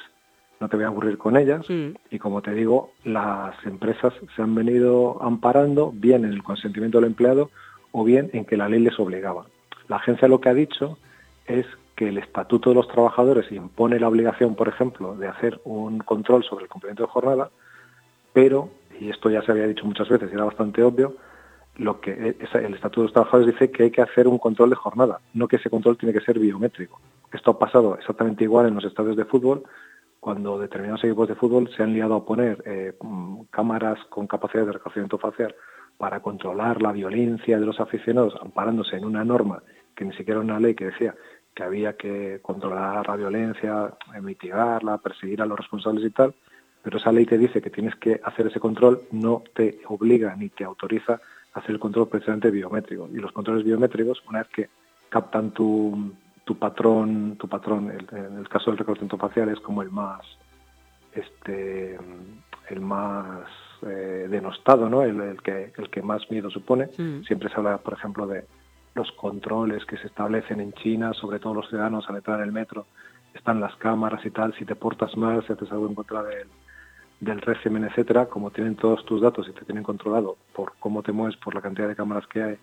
no 0.61 0.69
te 0.69 0.77
voy 0.77 0.85
a 0.85 0.89
aburrir 0.89 1.19
con 1.19 1.37
ellas. 1.37 1.67
Y 2.11 2.19
como 2.19 2.43
te 2.43 2.53
digo, 2.53 2.93
las 3.05 3.55
empresas 3.65 4.15
se 4.35 4.43
han 4.43 4.55
venido 4.55 5.23
amparando 5.23 5.93
bien 5.93 6.25
en 6.25 6.33
el 6.33 6.43
consentimiento 6.43 6.99
del 6.99 7.09
empleado 7.09 7.51
o 7.93 8.05
bien 8.05 8.31
en 8.33 8.45
que 8.45 8.57
la 8.57 8.69
ley 8.69 8.81
les 8.81 8.99
obligaba. 8.99 9.47
La 9.89 9.97
agencia 9.97 10.29
lo 10.29 10.41
que 10.41 10.49
ha 10.49 10.55
dicho 10.55 10.99
es 11.47 11.67
que 11.95 12.09
el 12.09 12.19
Estatuto 12.19 12.71
de 12.71 12.77
los 12.77 12.89
Trabajadores 12.89 13.51
impone 13.51 13.99
la 13.99 14.09
obligación, 14.09 14.55
por 14.55 14.69
ejemplo, 14.69 15.17
de 15.17 15.29
hacer 15.29 15.61
un 15.65 15.99
control 15.99 16.45
sobre 16.45 16.65
el 16.65 16.69
cumplimiento 16.69 17.05
de 17.05 17.09
jornada, 17.09 17.51
pero, 18.33 18.69
y 19.01 19.09
esto 19.09 19.31
ya 19.31 19.43
se 19.43 19.53
había 19.53 19.67
dicho 19.67 19.87
muchas 19.87 20.09
veces 20.09 20.29
y 20.31 20.35
era 20.35 20.45
bastante 20.45 20.83
obvio, 20.83 21.17
lo 21.77 22.01
que 22.01 22.13
el 22.13 22.75
Estatuto 22.75 23.01
de 23.01 23.05
los 23.07 23.13
Trabajadores 23.13 23.55
dice 23.55 23.71
que 23.71 23.85
hay 23.85 23.91
que 23.91 24.03
hacer 24.03 24.29
un 24.29 24.39
control 24.39 24.71
de 24.71 24.77
jornada, 24.77 25.21
no 25.33 25.49
que 25.49 25.57
ese 25.57 25.71
control 25.71 25.97
tiene 25.97 26.13
que 26.13 26.25
ser 26.25 26.39
biométrico. 26.39 27.01
Esto 27.33 27.53
ha 27.53 27.59
pasado 27.59 27.97
exactamente 27.97 28.45
igual 28.45 28.67
en 28.67 28.75
los 28.75 28.85
estadios 28.85 29.17
de 29.17 29.25
fútbol, 29.25 29.63
cuando 30.27 30.59
determinados 30.59 31.05
equipos 31.05 31.29
de 31.29 31.37
fútbol 31.37 31.71
se 31.77 31.85
han 31.85 31.93
liado 31.93 32.17
a 32.17 32.25
poner 32.25 32.61
eh, 32.67 32.95
cámaras 33.49 33.97
con 34.09 34.27
capacidad 34.27 34.67
de 34.67 34.73
reconocimiento 34.73 35.19
facial 35.19 35.55
para 35.99 36.19
controlar 36.19 36.83
la 36.83 36.91
violencia 36.91 37.61
de 37.61 37.65
los 37.65 37.79
aficionados, 37.79 38.35
amparándose 38.43 38.97
en 38.97 39.05
una 39.05 39.25
norma 39.25 39.63
que 39.95 40.05
ni 40.05 40.13
siquiera 40.15 40.41
una 40.41 40.59
ley 40.59 40.75
que 40.75 40.87
decía 40.87 41.15
que 41.55 41.63
había 41.63 41.97
que 41.97 42.41
controlar 42.43 43.07
la 43.07 43.15
violencia, 43.15 43.95
mitigarla, 44.21 44.99
perseguir 44.99 45.43
a 45.43 45.47
los 45.47 45.61
responsables 45.61 46.05
y 46.05 46.11
tal, 46.11 46.35
pero 46.83 46.99
esa 46.99 47.13
ley 47.13 47.25
te 47.25 47.39
dice 47.39 47.63
que 47.63 47.71
tienes 47.71 47.95
que 47.95 48.21
hacer 48.25 48.49
ese 48.49 48.59
control, 48.59 49.03
no 49.13 49.45
te 49.55 49.79
obliga 49.87 50.35
ni 50.35 50.49
te 50.49 50.65
autoriza 50.65 51.21
a 51.53 51.61
hacer 51.61 51.71
el 51.71 51.79
control 51.79 52.09
precisamente 52.09 52.51
biométrico. 52.51 53.09
Y 53.13 53.19
los 53.19 53.31
controles 53.31 53.65
biométricos, 53.65 54.25
una 54.29 54.41
vez 54.41 54.49
que 54.49 54.69
captan 55.09 55.53
tu, 55.53 56.11
tu 56.47 56.57
patrón, 56.57 57.37
tu 57.39 57.49
patrón, 57.49 57.91
en 57.91 58.39
el 58.39 58.49
caso 58.49 58.71
del 58.71 58.79
reconocimiento 58.79 59.19
facial 59.19 59.49
es 59.49 59.59
como 59.59 59.83
el 59.83 59.91
más, 59.91 60.23
este, 61.13 61.99
el 62.69 62.81
más 62.81 63.49
eh, 63.83 64.29
denostado, 64.31 64.89
¿no? 64.89 65.03
El, 65.03 65.43
que, 65.43 65.73
el 65.77 65.91
que 65.91 66.03
más 66.03 66.31
miedo 66.31 66.49
supone. 66.49 66.89
Mm. 66.97 67.23
Siempre 67.25 67.49
se 67.49 67.57
habla, 67.57 67.79
por 67.79 67.95
ejemplo, 67.95 68.29
de 68.29 68.45
los 68.95 69.11
controles 69.13 69.85
que 69.87 69.97
se 69.97 70.07
establecen 70.07 70.61
en 70.61 70.73
China 70.75 71.13
sobre 71.15 71.41
todos 71.41 71.57
los 71.57 71.69
ciudadanos 71.69 72.09
al 72.09 72.17
entrar 72.17 72.39
en 72.39 72.45
el 72.45 72.53
metro. 72.53 72.87
Están 73.35 73.61
las 73.61 73.75
cámaras 73.75 74.25
y 74.25 74.31
tal, 74.31 74.55
si 74.55 74.65
te 74.65 74.77
portas 74.77 75.17
mal, 75.17 75.45
si 75.45 75.53
haces 75.53 75.73
algo 75.73 75.89
en 75.89 75.97
contra 75.97 76.23
del, 76.23 76.47
del 77.19 77.41
régimen, 77.41 77.83
etcétera, 77.83 78.27
como 78.27 78.53
tienen 78.53 78.77
todos 78.77 79.05
tus 79.05 79.21
datos 79.21 79.49
y 79.49 79.53
te 79.53 79.65
tienen 79.65 79.83
controlado 79.83 80.37
por 80.55 80.75
cómo 80.79 81.03
te 81.03 81.11
mueves, 81.11 81.37
por 81.39 81.57
la 81.57 81.61
cantidad 81.61 81.89
de 81.89 81.97
cámaras 81.97 82.29
que 82.29 82.41
hay, 82.41 82.59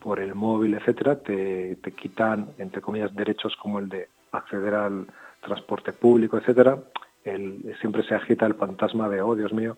por 0.00 0.20
el 0.20 0.34
móvil, 0.34 0.74
etcétera, 0.74 1.16
te, 1.20 1.76
quitan, 1.96 2.48
entre 2.58 2.80
comillas, 2.80 3.14
derechos 3.14 3.56
como 3.56 3.78
el 3.78 3.88
de 3.88 4.08
acceder 4.32 4.74
al 4.74 5.06
transporte 5.40 5.92
público, 5.92 6.38
etcétera. 6.38 6.78
El, 7.24 7.74
siempre 7.80 8.02
se 8.04 8.14
agita 8.14 8.46
el 8.46 8.54
fantasma 8.54 9.08
de, 9.08 9.20
oh, 9.20 9.34
Dios 9.34 9.52
mío, 9.52 9.76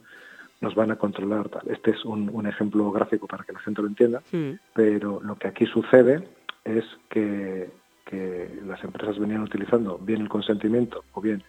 nos 0.60 0.74
van 0.74 0.90
a 0.90 0.96
controlar. 0.96 1.48
Tal. 1.48 1.68
Este 1.68 1.92
es 1.92 2.04
un, 2.04 2.46
ejemplo 2.46 2.90
gráfico 2.90 3.26
para 3.26 3.44
que 3.44 3.52
la 3.52 3.60
gente 3.60 3.82
lo 3.82 3.88
entienda, 3.88 4.22
pero 4.74 5.20
lo 5.22 5.36
que 5.36 5.48
aquí 5.48 5.66
sucede 5.66 6.28
es 6.64 6.84
que, 7.08 7.70
que 8.04 8.60
las 8.66 8.82
empresas 8.84 9.18
venían 9.18 9.42
utilizando 9.42 9.98
bien 9.98 10.22
el 10.22 10.28
consentimiento 10.28 11.04
o 11.12 11.20
bien 11.20 11.42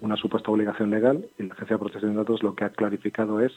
una 0.00 0.16
supuesta 0.16 0.50
obligación 0.50 0.90
legal 0.90 1.26
y 1.38 1.42
la 1.42 1.54
Agencia 1.54 1.76
de 1.76 1.80
Protección 1.80 2.12
de 2.12 2.18
Datos 2.18 2.42
lo 2.42 2.54
que 2.54 2.64
ha 2.64 2.70
clarificado 2.70 3.40
es 3.40 3.52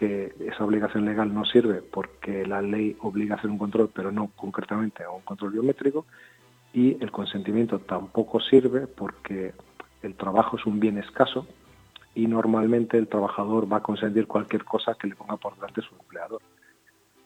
que 0.00 0.32
esa 0.40 0.64
obligación 0.64 1.04
legal 1.04 1.34
no 1.34 1.44
sirve 1.44 1.82
porque 1.82 2.46
la 2.46 2.62
ley 2.62 2.96
obliga 3.00 3.34
a 3.34 3.38
hacer 3.38 3.50
un 3.50 3.58
control, 3.58 3.90
pero 3.94 4.10
no 4.10 4.30
concretamente 4.34 5.04
a 5.04 5.10
un 5.10 5.20
control 5.20 5.52
biométrico, 5.52 6.06
y 6.72 6.96
el 7.04 7.10
consentimiento 7.10 7.80
tampoco 7.80 8.40
sirve 8.40 8.86
porque 8.86 9.52
el 10.00 10.14
trabajo 10.14 10.56
es 10.56 10.64
un 10.64 10.80
bien 10.80 10.96
escaso 10.96 11.46
y 12.14 12.26
normalmente 12.26 12.96
el 12.96 13.08
trabajador 13.08 13.70
va 13.70 13.76
a 13.78 13.82
consentir 13.82 14.26
cualquier 14.26 14.64
cosa 14.64 14.94
que 14.94 15.06
le 15.06 15.16
ponga 15.16 15.36
por 15.36 15.54
delante 15.56 15.82
su 15.82 15.94
empleador. 15.94 16.40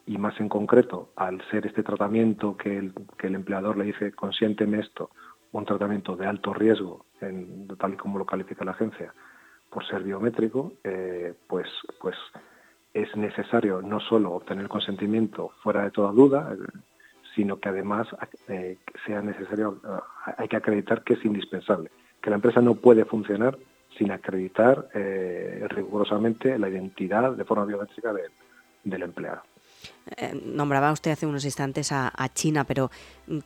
Y 0.06 0.18
más 0.18 0.38
en 0.40 0.48
concreto, 0.48 1.10
al 1.14 1.40
ser 1.52 1.68
este 1.68 1.84
tratamiento 1.84 2.56
que 2.56 2.76
el, 2.76 2.92
que 3.16 3.28
el 3.28 3.36
empleador 3.36 3.76
le 3.76 3.84
dice, 3.84 4.10
consiénteme 4.10 4.80
esto, 4.80 5.10
un 5.52 5.64
tratamiento 5.64 6.16
de 6.16 6.26
alto 6.26 6.52
riesgo, 6.52 7.06
tal 7.20 7.94
y 7.94 7.96
como 7.96 8.18
lo 8.18 8.26
califica 8.26 8.64
la 8.64 8.72
agencia, 8.72 9.14
por 9.70 9.86
ser 9.86 10.02
biométrico, 10.02 10.72
eh, 10.82 11.34
pues, 11.46 11.68
pues 12.00 12.16
es 12.94 13.14
necesario 13.16 13.82
no 13.82 13.98
solo 14.00 14.32
obtener 14.32 14.68
consentimiento 14.68 15.50
fuera 15.62 15.82
de 15.82 15.90
toda 15.90 16.12
duda, 16.12 16.54
eh, 16.54 16.78
sino 17.34 17.58
que 17.58 17.68
además 17.68 18.06
eh, 18.48 18.78
sea 19.04 19.20
necesario, 19.20 19.80
eh, 19.84 20.32
hay 20.38 20.48
que 20.48 20.56
acreditar 20.56 21.02
que 21.02 21.14
es 21.14 21.24
indispensable, 21.24 21.90
que 22.22 22.30
la 22.30 22.36
empresa 22.36 22.60
no 22.60 22.76
puede 22.76 23.04
funcionar 23.04 23.58
sin 23.98 24.10
acreditar 24.10 24.88
rigurosamente 25.68 26.58
la 26.58 26.68
identidad 26.68 27.30
de 27.36 27.44
forma 27.44 27.64
biométrica 27.64 28.12
del 28.82 29.02
empleado. 29.02 29.42
nombraba 30.44 30.90
usted 30.90 31.12
hace 31.12 31.26
unos 31.26 31.44
instantes 31.44 31.92
a, 31.92 32.10
China, 32.34 32.64
pero 32.64 32.90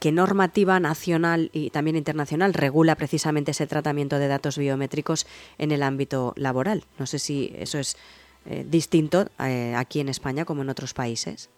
¿qué 0.01 0.11
normativa 0.11 0.81
nacional 0.81 1.51
y 1.53 1.69
también 1.69 1.97
internacional 1.97 2.55
regula 2.55 2.95
precisamente 2.95 3.51
ese 3.51 3.67
tratamiento 3.67 4.19
de 4.19 4.29
datos 4.29 4.57
biométricos 4.57 5.27
en 5.59 5.71
el 5.71 5.83
ámbito 5.83 6.33
laboral? 6.37 6.85
No 6.99 7.05
sé 7.05 7.19
si 7.19 7.53
eso 7.59 7.79
es 7.79 7.99
eh, 8.47 8.65
distinto 8.69 9.27
eh, 9.41 9.75
aquí 9.77 10.01
en 10.01 10.09
España 10.09 10.45
como 10.45 10.63
en 10.63 10.71
otros 10.71 10.95
países? 10.95 11.51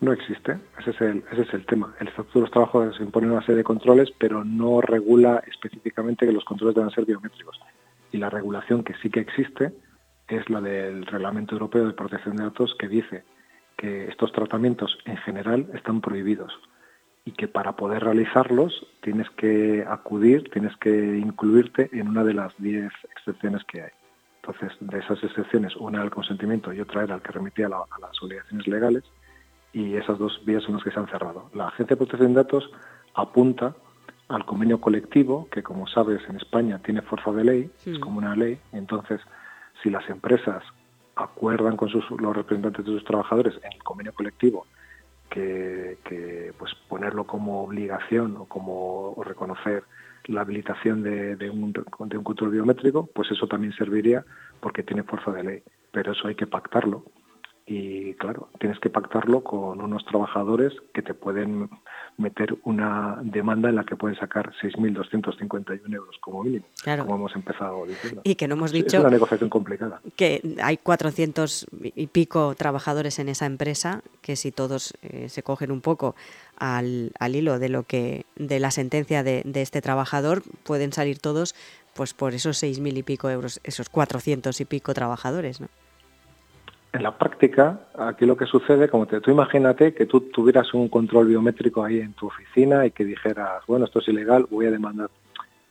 No 0.00 0.12
existe, 0.12 0.58
ese 0.78 0.90
es 0.90 1.00
el, 1.00 1.24
ese 1.32 1.42
es 1.42 1.54
el 1.54 1.64
tema. 1.64 1.94
El 2.00 2.08
Estatuto 2.08 2.38
de 2.38 2.40
los 2.42 2.50
Trabajadores 2.50 3.00
impone 3.00 3.28
una 3.28 3.40
serie 3.40 3.56
de 3.56 3.64
controles, 3.64 4.10
pero 4.18 4.44
no 4.44 4.82
regula 4.82 5.42
específicamente 5.46 6.26
que 6.26 6.32
los 6.32 6.44
controles 6.44 6.74
deben 6.74 6.90
ser 6.90 7.06
biométricos. 7.06 7.58
Y 8.12 8.18
la 8.18 8.28
regulación 8.28 8.84
que 8.84 8.94
sí 9.02 9.08
que 9.08 9.20
existe 9.20 9.72
es 10.28 10.48
la 10.50 10.60
del 10.60 11.06
Reglamento 11.06 11.54
Europeo 11.54 11.86
de 11.86 11.94
Protección 11.94 12.36
de 12.36 12.44
Datos, 12.44 12.74
que 12.78 12.88
dice 12.88 13.24
que 13.76 14.08
estos 14.08 14.32
tratamientos 14.32 14.98
en 15.06 15.16
general 15.18 15.70
están 15.74 16.00
prohibidos 16.00 16.52
y 17.24 17.32
que 17.32 17.48
para 17.48 17.76
poder 17.76 18.04
realizarlos 18.04 18.86
tienes 19.02 19.28
que 19.30 19.84
acudir, 19.86 20.48
tienes 20.50 20.76
que 20.76 21.18
incluirte 21.18 21.90
en 21.92 22.08
una 22.08 22.22
de 22.22 22.34
las 22.34 22.54
10 22.58 22.90
excepciones 23.16 23.64
que 23.64 23.82
hay. 23.82 23.90
Entonces, 24.46 24.76
de 24.80 24.98
esas 24.98 25.22
excepciones, 25.24 25.74
una 25.76 25.98
era 25.98 26.04
el 26.04 26.10
consentimiento 26.10 26.72
y 26.72 26.80
otra 26.80 27.02
era 27.02 27.16
el 27.16 27.22
que 27.22 27.32
remitía 27.32 27.66
a, 27.66 28.00
las 28.00 28.22
obligaciones 28.22 28.66
legales, 28.68 29.02
y 29.72 29.94
esas 29.94 30.18
dos 30.18 30.40
vías 30.44 30.62
son 30.62 30.74
las 30.74 30.84
que 30.84 30.90
se 30.90 30.98
han 30.98 31.08
cerrado. 31.08 31.50
La 31.52 31.68
Agencia 31.68 31.94
de 31.94 31.96
Protección 31.96 32.32
de 32.32 32.42
Datos 32.42 32.70
apunta 33.14 33.74
al 34.28 34.44
convenio 34.44 34.80
colectivo, 34.80 35.48
que 35.50 35.62
como 35.62 35.86
sabes 35.88 36.20
en 36.28 36.36
España 36.36 36.80
tiene 36.82 37.02
fuerza 37.02 37.32
de 37.32 37.44
ley, 37.44 37.70
es 37.84 37.98
como 37.98 38.18
una 38.18 38.36
ley, 38.36 38.58
entonces 38.72 39.20
si 39.82 39.90
las 39.90 40.08
empresas 40.08 40.62
acuerdan 41.16 41.76
con 41.76 41.88
sus, 41.88 42.08
los 42.10 42.34
representantes 42.34 42.84
de 42.84 42.92
sus 42.92 43.04
trabajadores 43.04 43.54
en 43.62 43.72
el 43.72 43.82
convenio 43.82 44.12
colectivo 44.14 44.66
que, 45.30 46.52
pues 46.58 46.72
ponerlo 46.88 47.24
como 47.24 47.62
obligación 47.64 48.36
o 48.36 48.44
como 48.46 49.14
reconocer 49.24 49.84
la 50.26 50.42
habilitación 50.42 51.02
de, 51.02 51.50
un, 51.50 51.72
de 51.72 52.18
un 52.18 52.24
control 52.24 52.50
biométrico, 52.50 53.08
pues 53.14 53.30
eso 53.30 53.46
también 53.46 53.72
serviría 53.74 54.24
porque 54.60 54.82
tiene 54.82 55.02
fuerza 55.02 55.30
de 55.32 55.42
ley. 55.42 55.62
Pero 55.92 56.12
eso 56.12 56.28
hay 56.28 56.34
que 56.34 56.46
pactarlo 56.46 57.04
y 57.68 58.14
claro, 58.14 58.48
tienes 58.60 58.78
que 58.78 58.90
pactarlo 58.90 59.42
con 59.42 59.80
unos 59.80 60.04
trabajadores 60.04 60.72
que 60.94 61.02
te 61.02 61.14
pueden 61.14 61.68
meter 62.16 62.56
una 62.62 63.18
demanda 63.22 63.68
en 63.68 63.74
la 63.74 63.82
que 63.82 63.96
pueden 63.96 64.16
sacar 64.16 64.52
6.251 64.62 65.92
euros 65.92 66.16
como 66.20 66.44
mínimo, 66.44 66.64
como 66.84 67.16
hemos 67.16 67.34
empezado 67.34 67.84
diciendo. 67.84 68.20
Y 68.22 68.36
que 68.36 68.46
no 68.46 68.54
hemos 68.54 68.70
dicho... 68.70 68.98
Es 68.98 69.00
una 69.00 69.10
negociación 69.10 69.50
complicada. 69.50 70.00
Que 70.14 70.40
hay 70.62 70.76
400 70.76 71.66
y 71.82 72.06
pico 72.06 72.54
trabajadores 72.54 73.18
en 73.18 73.28
esa 73.28 73.46
empresa, 73.46 74.02
que 74.22 74.36
si 74.36 74.52
todos 74.52 74.94
eh, 75.02 75.28
se 75.28 75.42
cogen 75.42 75.72
un 75.72 75.80
poco 75.80 76.14
al, 76.58 77.12
al, 77.18 77.36
hilo 77.36 77.58
de 77.58 77.68
lo 77.68 77.82
que 77.84 78.24
de 78.36 78.60
la 78.60 78.70
sentencia 78.70 79.22
de, 79.22 79.42
de 79.44 79.62
este 79.62 79.82
trabajador, 79.82 80.42
pueden 80.64 80.92
salir 80.92 81.18
todos 81.18 81.54
pues 81.94 82.12
por 82.14 82.34
esos 82.34 82.62
6.000 82.62 82.98
y 82.98 83.02
pico 83.02 83.30
euros, 83.30 83.60
esos 83.64 83.88
400 83.88 84.60
y 84.60 84.64
pico 84.64 84.94
trabajadores. 84.94 85.60
En 86.92 87.02
la 87.02 87.18
práctica, 87.18 87.80
aquí 87.98 88.24
lo 88.24 88.36
que 88.36 88.46
sucede, 88.46 88.88
como 88.88 89.06
te, 89.06 89.20
tú 89.20 89.30
imagínate 89.30 89.92
que 89.92 90.06
tú 90.06 90.20
tuvieras 90.32 90.72
un 90.72 90.88
control 90.88 91.26
biométrico 91.26 91.84
ahí 91.84 92.00
en 92.00 92.14
tu 92.14 92.26
oficina 92.26 92.86
y 92.86 92.90
que 92.90 93.04
dijeras, 93.04 93.62
bueno, 93.66 93.84
esto 93.84 93.98
es 93.98 94.08
ilegal, 94.08 94.46
voy 94.50 94.66
a 94.66 94.70
demandar, 94.70 95.10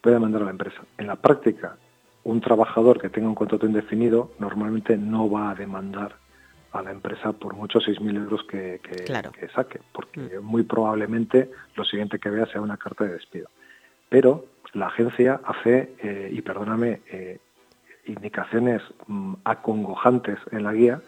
voy 0.04 0.12
a 0.12 0.16
demandar 0.16 0.44
a 0.44 0.46
la 0.46 0.52
empresa. 0.52 0.82
En 0.98 1.08
la 1.08 1.16
práctica, 1.16 1.78
un 2.24 2.42
trabajador 2.42 3.00
que 3.00 3.10
tenga 3.10 3.28
un 3.28 3.36
contrato 3.36 3.66
indefinido 3.66 4.32
normalmente 4.40 4.98
no 4.98 5.30
va 5.30 5.52
a 5.52 5.56
demandar 5.56 6.16
a 6.78 6.84
la 6.84 6.92
empresa 6.92 7.34
por 7.34 7.56
muchos 7.56 7.88
6.000 7.88 8.18
euros 8.18 8.44
que, 8.44 8.80
que, 8.82 9.48
saque, 9.50 9.80
porque 9.92 10.20
mm. 10.20 10.44
muy 10.44 10.64
probablemente 10.64 11.50
lo 11.76 11.84
siguiente 11.84 12.20
que 12.20 12.30
vea 12.30 12.46
sea 12.48 12.62
una 12.62 12.78
carta 12.78 13.06
de 13.06 13.14
despido. 13.14 13.50
Pero 14.10 14.46
la 14.74 14.88
agencia 14.88 15.40
hace, 15.46 15.96
eh, 16.04 16.30
y 16.32 16.42
perdóname, 16.42 17.02
eh, 17.12 17.40
indicaciones 18.06 18.82
mm, 19.08 19.36
acongojantes 19.44 20.38
en 20.52 20.64
la 20.64 20.74
guía, 20.74 21.02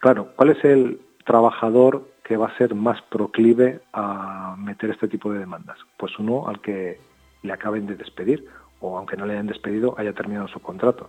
claro, 0.00 0.32
¿cuál 0.36 0.50
es 0.50 0.64
el 0.64 1.00
trabajador 1.24 2.08
que 2.24 2.36
va 2.36 2.48
a 2.48 2.56
ser 2.56 2.74
más 2.74 3.00
proclive 3.02 3.80
a 3.92 4.56
meter 4.58 4.90
este 4.90 5.08
tipo 5.08 5.32
de 5.32 5.38
demandas? 5.38 5.78
Pues 5.96 6.18
uno 6.18 6.48
al 6.48 6.60
que 6.60 7.00
le 7.42 7.52
acaben 7.52 7.86
de 7.86 7.96
despedir 7.96 8.46
o 8.80 8.98
aunque 8.98 9.16
no 9.16 9.26
le 9.26 9.34
hayan 9.34 9.46
despedido 9.46 9.94
haya 9.98 10.12
terminado 10.12 10.48
su 10.48 10.60
contrato. 10.60 11.08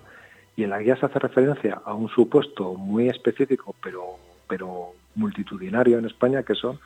Y 0.55 0.63
en 0.63 0.69
la 0.69 0.79
guía 0.79 0.95
se 0.97 1.05
hace 1.05 1.19
referencia 1.19 1.81
a 1.85 1.93
un 1.93 2.09
supuesto 2.09 2.73
muy 2.73 3.09
específico 3.09 3.75
pero, 3.81 4.17
pero 4.47 4.93
multitudinario 5.15 5.97
en 5.97 6.05
España 6.05 6.43
que 6.43 6.55
son 6.55 6.79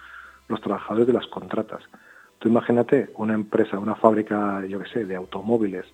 los 0.48 0.62
trabajadores 0.62 1.08
de 1.08 1.14
las 1.14 1.28
contratas. 1.28 1.84
Tú 2.40 2.50
imagínate 2.50 3.10
una 3.16 3.34
empresa, 3.34 3.80
una 3.80 3.96
fábrica, 3.96 4.64
yo 4.68 4.80
qué 4.80 4.90
sé, 4.90 5.06
de 5.06 5.16
automóviles 5.16 5.86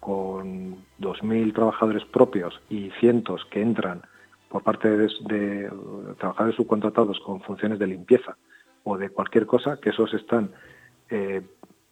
con 0.00 0.76
2.000 0.98 1.54
trabajadores 1.54 2.04
propios 2.06 2.60
y 2.70 2.90
cientos 2.98 3.44
que 3.50 3.60
entran 3.60 4.02
por 4.48 4.62
parte 4.62 4.88
de, 4.88 5.70
trabajadores 6.18 6.56
subcontratados 6.56 7.20
con 7.20 7.40
funciones 7.42 7.78
de 7.78 7.86
limpieza 7.86 8.36
o 8.82 8.96
de 8.96 9.10
cualquier 9.10 9.46
cosa, 9.46 9.78
que 9.80 9.90
esos 9.90 10.12
están 10.14 10.50
eh, 11.10 11.42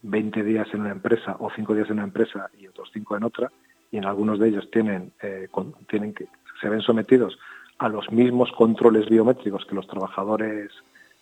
20 0.03 0.43
días 0.43 0.67
en 0.73 0.81
una 0.81 0.91
empresa 0.91 1.37
o 1.39 1.51
5 1.55 1.75
días 1.75 1.89
en 1.89 1.95
una 1.95 2.05
empresa 2.05 2.51
y 2.59 2.67
otros 2.67 2.91
5 2.93 3.17
en 3.17 3.25
otra, 3.25 3.53
y 3.91 3.97
en 3.97 4.05
algunos 4.05 4.39
de 4.39 4.49
ellos 4.49 4.71
tienen, 4.71 5.13
eh, 5.23 5.49
tienen 5.89 6.13
que, 6.13 6.27
se 6.61 6.69
ven 6.69 6.81
sometidos 6.81 7.39
a 7.79 7.89
los 7.89 8.11
mismos 8.11 8.51
controles 8.53 9.09
biométricos 9.09 9.65
que 9.65 9.75
los 9.75 9.87
trabajadores, 9.87 10.71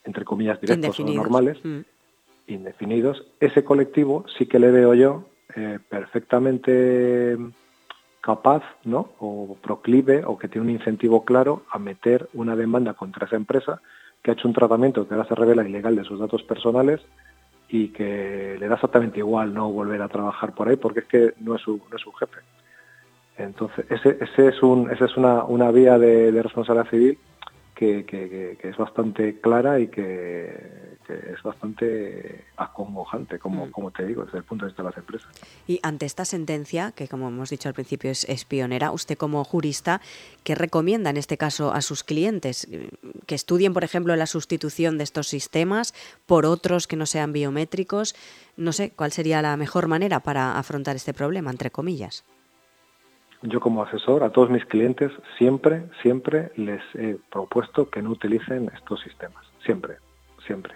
entre 0.05 0.25
comillas, 0.25 0.61
directos 0.61 0.99
o 1.01 1.05
normales, 1.05 1.59
mm. 1.63 1.81
indefinidos, 2.49 3.25
ese 3.41 3.65
colectivo 3.65 4.25
sí 4.39 4.47
que 4.47 4.59
le 4.59 4.71
veo 4.71 4.95
yo 4.95 5.25
eh, 5.55 5.79
perfectamente 5.89 7.37
capaz, 8.21 8.65
¿no? 8.85 9.13
O 9.21 9.57
proclive 9.63 10.25
o 10.25 10.37
que 10.37 10.49
tiene 10.49 10.67
un 10.67 10.73
incentivo 10.73 11.25
claro 11.25 11.63
a 11.71 11.79
meter 11.79 12.29
una 12.35 12.57
demanda 12.57 12.95
contra 12.95 13.27
esa 13.27 13.37
empresa 13.37 13.81
que 14.23 14.31
ha 14.31 14.35
hecho 14.35 14.49
un 14.49 14.55
tratamiento 14.55 15.07
que 15.07 15.15
ahora 15.15 15.29
se 15.29 15.37
revela 15.37 15.69
ilegal 15.69 15.95
de 15.95 16.03
sus 16.03 16.19
datos 16.19 16.43
personales 16.43 17.01
y 17.69 17.89
que 17.89 18.57
le 18.59 18.67
da 18.67 18.75
exactamente 18.75 19.21
igual 19.21 19.55
no 19.55 19.71
volver 19.71 20.03
a 20.03 20.09
trabajar 20.09 20.55
por 20.55 20.69
ahí 20.69 20.77
porque 20.77 21.01
es 21.01 21.07
que 21.07 21.35
no 21.41 21.55
es 21.55 21.63
su, 21.63 21.81
no 21.89 21.97
es 21.97 22.03
su 22.03 22.11
jefe. 22.13 22.39
Entonces, 23.39 23.85
ese, 23.91 24.19
ese 24.21 24.49
es 24.49 24.63
un, 24.63 24.91
esa 24.91 25.05
es 25.05 25.17
una, 25.17 25.45
una 25.45 25.71
vía 25.71 25.99
de, 25.99 26.33
de 26.33 26.43
responsabilidad 26.43 26.91
civil 26.91 27.19
que, 27.77 28.59
es 28.63 28.77
bastante 28.77 29.39
clara 29.41 29.79
y 29.79 29.89
que, 29.89 30.87
es 31.09 31.41
bastante 31.45 32.47
acongojante, 32.57 33.39
como, 33.39 33.67
mm. 33.67 33.71
como 33.71 33.93
te 33.93 34.05
digo, 34.05 34.25
desde 34.25 34.39
el 34.39 34.45
punto 34.45 34.65
de 34.65 34.71
vista 34.71 34.83
de 34.83 34.89
las 34.89 34.99
empresas. 34.99 35.29
Y 35.69 35.79
ante 35.85 36.05
esta 36.05 36.25
sentencia, 36.25 36.91
que 36.91 37.07
como 37.07 37.29
hemos 37.29 37.51
dicho 37.51 37.69
al 37.69 37.75
principio 37.75 38.11
es, 38.11 38.25
es, 38.29 38.45
pionera, 38.45 38.91
usted 38.91 39.17
como 39.17 39.45
jurista, 39.45 40.01
¿qué 40.43 40.57
recomienda 40.57 41.11
en 41.11 41.17
este 41.17 41.37
caso 41.37 41.73
a 41.73 41.81
sus 41.81 42.03
clientes? 42.03 42.67
Que 43.27 43.37
estudien, 43.37 43.73
por 43.73 43.85
ejemplo, 43.85 44.17
la 44.17 44.27
sustitución 44.27 44.99
de 44.99 45.05
estos 45.05 45.29
sistemas 45.29 45.95
por 46.27 46.45
otros 46.45 46.89
que 46.89 46.97
no 46.97 47.07
sean 47.07 47.33
biométricos. 47.33 48.17
No 48.57 48.73
sé, 48.73 48.91
¿cuál 48.91 49.13
sería 49.13 49.43
la 49.43 49.57
mejor 49.57 49.87
manera 49.87 50.21
para 50.21 50.59
afrontar 50.59 50.97
este 50.97 51.15
problema, 51.15 51.53
entre 51.53 51.71
comillas? 51.71 52.25
Yo 53.43 53.61
como 53.61 53.83
asesor 53.83 54.25
a 54.25 54.31
todos 54.31 54.51
mis 54.51 54.65
clientes 54.65 55.13
siempre, 55.39 55.85
siempre 56.03 56.51
les 56.57 56.83
he 56.95 57.19
propuesto 57.31 57.91
que 57.91 58.03
no 58.03 58.11
utilicen 58.11 58.71
estos 58.75 59.01
sistemas. 59.01 59.45
Siempre, 59.65 59.97
siempre. 60.47 60.75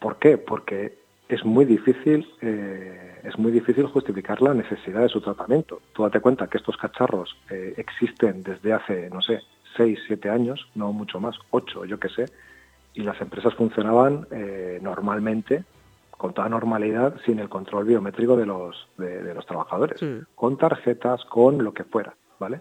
¿Por 0.00 0.18
qué? 0.18 0.38
Porque 0.38 0.98
es 1.28 1.44
muy 1.44 1.64
difícil, 1.64 2.28
eh, 2.40 3.20
es 3.24 3.38
muy 3.38 3.50
difícil 3.50 3.86
justificar 3.86 4.40
la 4.42 4.54
necesidad 4.54 5.00
de 5.00 5.08
su 5.08 5.20
tratamiento. 5.20 5.80
Tú 5.92 6.02
date 6.02 6.20
cuenta 6.20 6.46
que 6.46 6.58
estos 6.58 6.76
cacharros 6.76 7.36
eh, 7.50 7.74
existen 7.76 8.42
desde 8.42 8.72
hace, 8.72 9.10
no 9.10 9.20
sé, 9.22 9.40
seis, 9.76 9.98
siete 10.06 10.30
años, 10.30 10.68
no 10.74 10.92
mucho 10.92 11.20
más, 11.20 11.36
ocho, 11.50 11.84
yo 11.84 11.98
qué 11.98 12.08
sé, 12.08 12.26
y 12.94 13.02
las 13.02 13.20
empresas 13.20 13.54
funcionaban 13.54 14.26
eh, 14.30 14.78
normalmente 14.80 15.64
con 16.16 16.32
toda 16.32 16.48
normalidad 16.48 17.16
sin 17.24 17.38
el 17.38 17.48
control 17.48 17.84
biométrico 17.84 18.36
de 18.36 18.46
los, 18.46 18.88
de, 18.96 19.34
los 19.34 19.46
trabajadores, 19.46 20.00
con 20.34 20.56
tarjetas, 20.56 21.24
con 21.26 21.62
lo 21.62 21.74
que 21.74 21.84
fuera, 21.84 22.14
¿vale? 22.38 22.60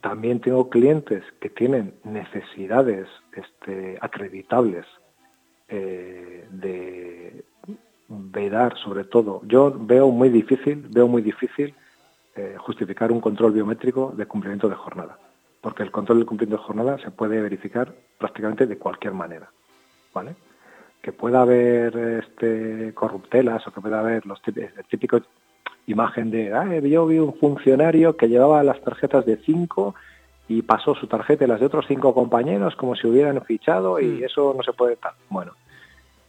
También 0.00 0.40
tengo 0.40 0.68
clientes 0.68 1.24
que 1.40 1.48
tienen 1.48 1.94
necesidades 2.04 3.08
este, 3.32 3.98
acreditables 4.00 4.84
eh, 5.68 6.46
de 6.50 7.44
vedar, 8.08 8.76
sobre 8.78 9.04
todo. 9.04 9.40
Yo 9.44 9.72
veo 9.74 10.10
muy 10.10 10.28
difícil, 10.28 10.86
veo 10.90 11.08
muy 11.08 11.22
difícil 11.22 11.74
eh, 12.34 12.56
justificar 12.58 13.12
un 13.12 13.20
control 13.20 13.52
biométrico 13.52 14.12
de 14.16 14.26
cumplimiento 14.26 14.68
de 14.68 14.74
jornada, 14.74 15.18
porque 15.60 15.82
el 15.82 15.90
control 15.90 16.18
del 16.18 16.26
cumplimiento 16.26 16.60
de 16.60 16.66
jornada 16.66 16.98
se 16.98 17.10
puede 17.10 17.40
verificar 17.40 17.94
prácticamente 18.18 18.66
de 18.66 18.78
cualquier 18.78 19.14
manera, 19.14 19.50
¿vale? 20.12 20.34
Que 21.02 21.12
pueda 21.12 21.42
haber 21.42 22.22
este, 22.24 22.94
corruptelas 22.94 23.66
o 23.66 23.72
que 23.72 23.80
pueda 23.80 23.98
haber 23.98 24.24
los 24.24 24.40
típicos, 24.88 25.22
imagen 25.86 26.30
de, 26.30 26.54
ah, 26.54 26.78
yo 26.78 27.06
vi 27.06 27.18
un 27.18 27.34
funcionario 27.34 28.16
que 28.16 28.28
llevaba 28.28 28.62
las 28.62 28.80
tarjetas 28.82 29.26
de 29.26 29.36
cinco 29.38 29.96
y 30.46 30.62
pasó 30.62 30.94
su 30.94 31.08
tarjeta 31.08 31.44
y 31.44 31.48
las 31.48 31.58
de 31.58 31.66
otros 31.66 31.86
cinco 31.88 32.14
compañeros 32.14 32.76
como 32.76 32.94
si 32.94 33.08
hubieran 33.08 33.42
fichado 33.44 33.98
y 33.98 34.06
mm. 34.06 34.24
eso 34.24 34.54
no 34.56 34.62
se 34.62 34.72
puede 34.72 34.96
tal. 34.96 35.14
Bueno, 35.28 35.52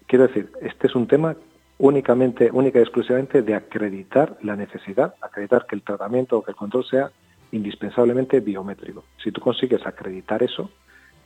quiero 0.08 0.28
decir, 0.28 0.52
este 0.62 0.88
es 0.88 0.96
un 0.96 1.08
tema 1.08 1.36
únicamente, 1.78 2.50
única 2.52 2.80
y 2.80 2.82
exclusivamente 2.82 3.44
de 3.44 3.54
acreditar 3.54 4.38
la 4.42 4.56
necesidad, 4.56 5.14
acreditar 5.22 5.68
que 5.68 5.76
el 5.76 5.84
tratamiento 5.84 6.38
o 6.40 6.44
que 6.44 6.52
el 6.52 6.58
control 6.58 6.86
sea 6.86 7.12
indispensablemente 7.52 8.40
biométrico. 8.40 9.04
Si 9.24 9.32
tú 9.32 9.40
consigues 9.40 9.86
acreditar 9.86 10.42
eso, 10.42 10.72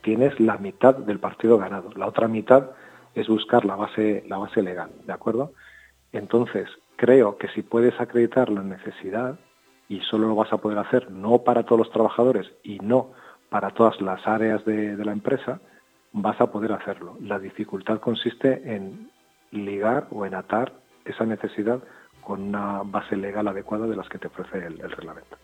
tienes 0.02 0.38
la 0.38 0.58
mitad 0.58 0.94
del 0.94 1.18
partido 1.18 1.56
ganado. 1.56 1.90
La 1.96 2.06
otra 2.06 2.28
mitad 2.28 2.70
es 3.18 3.28
buscar 3.28 3.64
la 3.64 3.76
base, 3.76 4.24
la 4.26 4.38
base 4.38 4.62
legal, 4.62 4.90
¿de 5.06 5.12
acuerdo? 5.12 5.52
Entonces, 6.12 6.68
creo 6.96 7.36
que 7.36 7.48
si 7.48 7.62
puedes 7.62 7.98
acreditar 8.00 8.48
la 8.48 8.62
necesidad, 8.62 9.38
y 9.88 10.00
solo 10.00 10.28
lo 10.28 10.34
vas 10.34 10.52
a 10.52 10.58
poder 10.58 10.78
hacer 10.78 11.10
no 11.10 11.38
para 11.38 11.64
todos 11.64 11.78
los 11.78 11.90
trabajadores 11.90 12.46
y 12.62 12.78
no 12.78 13.12
para 13.48 13.70
todas 13.70 14.00
las 14.02 14.26
áreas 14.26 14.64
de, 14.66 14.96
la 14.98 15.12
empresa, 15.12 15.60
vas 16.12 16.38
a 16.40 16.52
poder 16.52 16.72
hacerlo. 16.72 17.16
La 17.20 17.38
dificultad 17.38 17.98
consiste 17.98 18.74
en 18.74 19.10
ligar 19.50 20.06
o 20.10 20.26
en 20.26 20.34
atar 20.34 20.74
esa 21.06 21.24
necesidad 21.24 21.82
con 22.20 22.42
una 22.42 22.82
base 22.84 23.16
legal 23.16 23.48
adecuada 23.48 23.86
de 23.86 23.96
las 23.96 24.06
que 24.10 24.18
te 24.18 24.26
ofrece 24.26 24.66
el, 24.66 24.78
reglamento. 24.78 25.38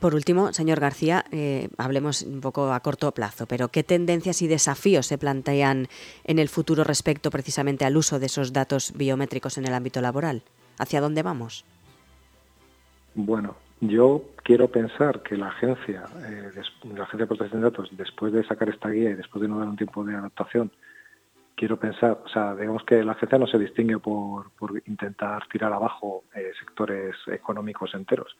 Por 0.00 0.14
último, 0.14 0.52
señor 0.52 0.78
García, 0.78 1.24
eh, 1.32 1.70
hablemos 1.76 2.22
un 2.22 2.40
poco 2.40 2.72
a 2.72 2.78
corto 2.80 3.10
plazo, 3.10 3.46
pero 3.46 3.68
¿qué 3.68 3.82
tendencias 3.82 4.42
y 4.42 4.46
desafíos 4.46 5.06
se 5.06 5.18
plantean 5.18 5.88
en 6.22 6.38
el 6.38 6.48
futuro 6.48 6.84
respecto 6.84 7.30
precisamente 7.32 7.84
al 7.84 7.96
uso 7.96 8.20
de 8.20 8.26
esos 8.26 8.52
datos 8.52 8.92
biométricos 8.96 9.58
en 9.58 9.66
el 9.66 9.74
ámbito 9.74 10.00
laboral? 10.00 10.42
¿Hacia 10.78 11.00
dónde 11.00 11.24
vamos? 11.24 11.64
Bueno, 13.16 13.56
yo 13.80 14.22
quiero 14.44 14.68
pensar 14.68 15.22
que 15.24 15.36
la 15.36 15.48
agencia, 15.48 16.04
eh, 16.26 16.52
la 16.94 17.02
agencia 17.02 17.18
de 17.18 17.26
protección 17.26 17.60
de 17.60 17.70
datos, 17.70 17.88
después 17.90 18.32
de 18.32 18.46
sacar 18.46 18.68
esta 18.68 18.90
guía 18.90 19.10
y 19.10 19.14
después 19.14 19.42
de 19.42 19.48
no 19.48 19.58
dar 19.58 19.66
un 19.66 19.76
tiempo 19.76 20.04
de 20.04 20.14
adaptación, 20.14 20.70
quiero 21.56 21.76
pensar, 21.76 22.22
o 22.24 22.28
sea, 22.28 22.54
digamos 22.54 22.84
que 22.84 23.02
la 23.02 23.12
agencia 23.12 23.36
no 23.38 23.48
se 23.48 23.58
distingue 23.58 23.98
por, 23.98 24.52
intentar 24.86 25.48
tirar 25.48 25.72
abajo 25.72 26.22
eh, 26.36 26.52
sectores 26.60 27.16
económicos 27.26 27.92
enteros. 27.94 28.36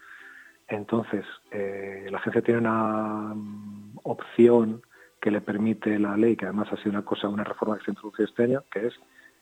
Entonces, 0.68 1.24
eh, 1.50 2.06
la 2.10 2.18
agencia 2.18 2.42
tiene 2.42 2.60
una 2.60 3.32
mm, 3.34 3.98
opción 4.04 4.82
que 5.20 5.30
le 5.30 5.40
permite 5.40 5.98
la 5.98 6.16
ley, 6.16 6.36
que 6.36 6.44
además 6.44 6.68
ha 6.72 6.76
sido 6.76 6.90
una 6.90 7.04
cosa, 7.04 7.28
una 7.28 7.44
reforma 7.44 7.78
que 7.78 7.84
se 7.84 7.90
introdujo 7.90 8.22
este 8.22 8.44
año, 8.44 8.62
que 8.70 8.86
es, 8.86 8.94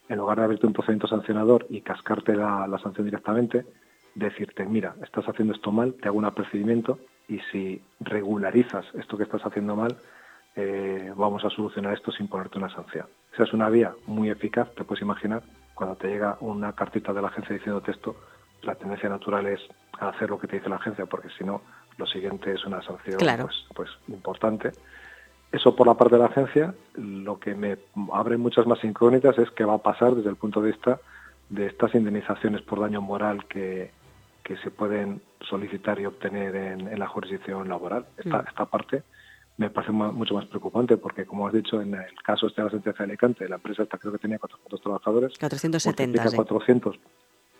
en 0.08 0.18
lugar 0.18 0.38
de 0.38 0.44
abrirte 0.44 0.66
un 0.66 0.72
procedimiento 0.72 1.08
sancionador 1.08 1.66
y 1.68 1.80
cascarte 1.80 2.34
la, 2.34 2.66
la 2.66 2.78
sanción 2.78 3.04
directamente, 3.04 3.66
decirte, 4.14 4.64
mira, 4.64 4.94
estás 5.02 5.28
haciendo 5.28 5.52
esto 5.54 5.70
mal, 5.72 5.94
te 5.94 6.08
hago 6.08 6.18
un 6.18 6.24
apercibimiento 6.24 6.98
y 7.28 7.40
si 7.52 7.82
regularizas 8.00 8.86
esto 8.94 9.16
que 9.16 9.24
estás 9.24 9.44
haciendo 9.44 9.76
mal, 9.76 9.96
eh, 10.54 11.12
vamos 11.14 11.44
a 11.44 11.50
solucionar 11.50 11.92
esto 11.92 12.10
sin 12.12 12.28
ponerte 12.28 12.58
una 12.58 12.70
sanción. 12.70 13.06
Esa 13.34 13.44
es 13.44 13.52
una 13.52 13.68
vía 13.68 13.94
muy 14.06 14.30
eficaz, 14.30 14.74
te 14.74 14.84
puedes 14.84 15.02
imaginar, 15.02 15.42
cuando 15.74 15.96
te 15.96 16.08
llega 16.08 16.38
una 16.40 16.72
cartita 16.72 17.12
de 17.12 17.20
la 17.20 17.28
agencia 17.28 17.54
diciendo 17.54 17.82
esto, 17.86 18.16
la 18.62 18.74
tendencia 18.74 19.08
natural 19.08 19.46
es 19.46 19.60
hacer 19.98 20.30
lo 20.30 20.38
que 20.38 20.46
te 20.46 20.56
dice 20.56 20.68
la 20.68 20.76
agencia, 20.76 21.06
porque 21.06 21.28
si 21.36 21.44
no, 21.44 21.62
lo 21.96 22.06
siguiente 22.06 22.52
es 22.52 22.64
una 22.64 22.82
sanción 22.82 23.18
pues, 23.18 23.66
pues 23.74 23.90
importante. 24.08 24.72
Eso 25.52 25.74
por 25.74 25.86
la 25.86 25.94
parte 25.94 26.16
de 26.16 26.20
la 26.20 26.26
agencia, 26.26 26.74
lo 26.94 27.38
que 27.38 27.54
me 27.54 27.78
abre 28.12 28.36
muchas 28.36 28.66
más 28.66 28.82
incógnitas 28.84 29.38
es 29.38 29.50
qué 29.52 29.64
va 29.64 29.74
a 29.74 29.78
pasar 29.78 30.14
desde 30.14 30.30
el 30.30 30.36
punto 30.36 30.60
de 30.60 30.72
vista 30.72 31.00
de 31.48 31.66
estas 31.66 31.94
indemnizaciones 31.94 32.62
por 32.62 32.80
daño 32.80 33.00
moral 33.00 33.46
que, 33.46 33.92
que 34.42 34.56
se 34.58 34.70
pueden 34.70 35.22
solicitar 35.48 36.00
y 36.00 36.06
obtener 36.06 36.56
en, 36.56 36.98
la 36.98 37.06
jurisdicción 37.06 37.68
laboral. 37.68 38.06
Esta, 38.16 38.38
mm. 38.38 38.48
esta 38.48 38.64
parte 38.66 39.02
me 39.58 39.70
parece 39.70 39.92
mucho 39.92 40.34
más 40.34 40.44
preocupante 40.46 40.96
porque, 40.96 41.24
como 41.24 41.46
has 41.46 41.54
dicho, 41.54 41.80
en 41.80 41.94
el 41.94 42.14
caso 42.22 42.46
este 42.46 42.60
de 42.60 42.66
la 42.66 42.70
sentencia 42.70 43.04
de 43.04 43.12
Alicante, 43.12 43.48
la 43.48 43.56
empresa 43.56 43.84
esta 43.84 43.96
creo 43.96 44.12
que 44.12 44.18
tenía 44.18 44.38
400 44.38 44.80
trabajadores. 44.80 45.38
470, 45.38 46.22
multiplica 46.22 46.36
400, 46.36 46.96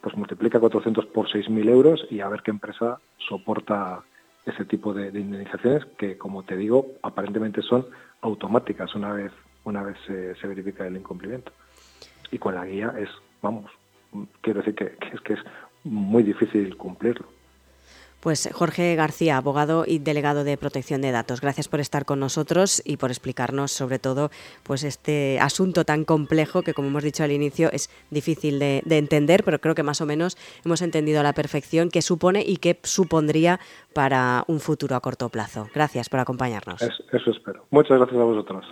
pues 0.07 0.17
multiplica 0.17 0.61
400 0.61 1.07
por 1.07 1.27
6.000 1.27 1.69
euros 1.69 2.07
y 2.13 2.21
a 2.21 2.29
ver 2.29 2.41
qué 2.45 2.53
empresa 2.53 3.01
soporta 3.29 4.05
ese 4.45 4.65
tipo 4.65 4.95
de, 4.95 5.09
indemnizaciones 5.09 5.85
que, 5.99 6.17
como 6.17 6.45
te 6.45 6.57
digo, 6.57 6.93
aparentemente 7.03 7.61
son 7.61 7.89
automáticas 8.21 8.95
una 8.95 9.13
vez 9.13 9.33
una 9.65 9.83
vez 9.83 9.97
se, 10.07 10.47
verifica 10.47 10.87
el 10.87 10.97
incumplimiento. 10.97 11.51
Y 12.31 12.39
con 12.39 12.55
la 12.55 12.65
guía 12.67 12.95
es, 12.97 13.09
vamos, 13.43 13.69
quiero 14.43 14.61
decir 14.61 14.77
que 14.77 14.97
es 15.13 15.21
que 15.23 15.33
es 15.33 15.41
muy 15.83 16.23
difícil 16.23 16.77
cumplirlo. 16.77 17.27
Pues 18.27 18.51
Jorge 18.53 18.97
García, 18.97 19.37
abogado 19.37 19.85
y 19.87 20.01
delegado 20.01 20.43
de 20.43 20.57
protección 20.57 21.01
de 21.01 21.13
datos, 21.13 21.41
gracias 21.41 21.69
por 21.69 21.79
estar 21.79 22.05
con 22.05 22.19
nosotros 22.19 22.83
y 22.85 22.97
por 22.97 23.13
explicarnos 23.13 23.71
sobre 23.71 24.01
todo 24.01 24.31
pues 24.65 24.83
este 24.83 25.39
asunto 25.39 25.85
tan 25.85 26.05
complejo 26.05 26.63
que 26.63 26.75
como 26.75 26.89
hemos 26.89 27.05
dicho 27.05 27.23
al 27.23 27.31
inicio 27.31 27.71
es 27.71 27.89
difícil 28.11 28.59
de, 28.59 28.83
entender, 28.89 29.45
pero 29.45 29.61
creo 29.61 29.77
que 29.77 29.85
más 29.85 30.01
o 30.01 30.07
menos 30.07 30.37
hemos 30.65 30.83
entendido 30.83 31.21
a 31.21 31.23
la 31.23 31.35
perfección 31.35 31.89
qué 31.89 32.03
supone 32.03 32.43
y 32.45 32.57
qué 32.57 32.81
supondría 32.83 33.61
para 33.95 34.43
un 34.49 34.59
futuro 34.59 34.97
a 34.97 35.01
corto 35.01 35.29
plazo. 35.29 35.69
Gracias 35.73 36.09
por 36.09 36.19
acompañarnos. 36.19 36.83
eso 36.83 37.31
espero. 37.31 37.67
Muchas 37.71 37.97
gracias 37.97 38.21
a 38.21 38.25
vosotros. 38.25 38.67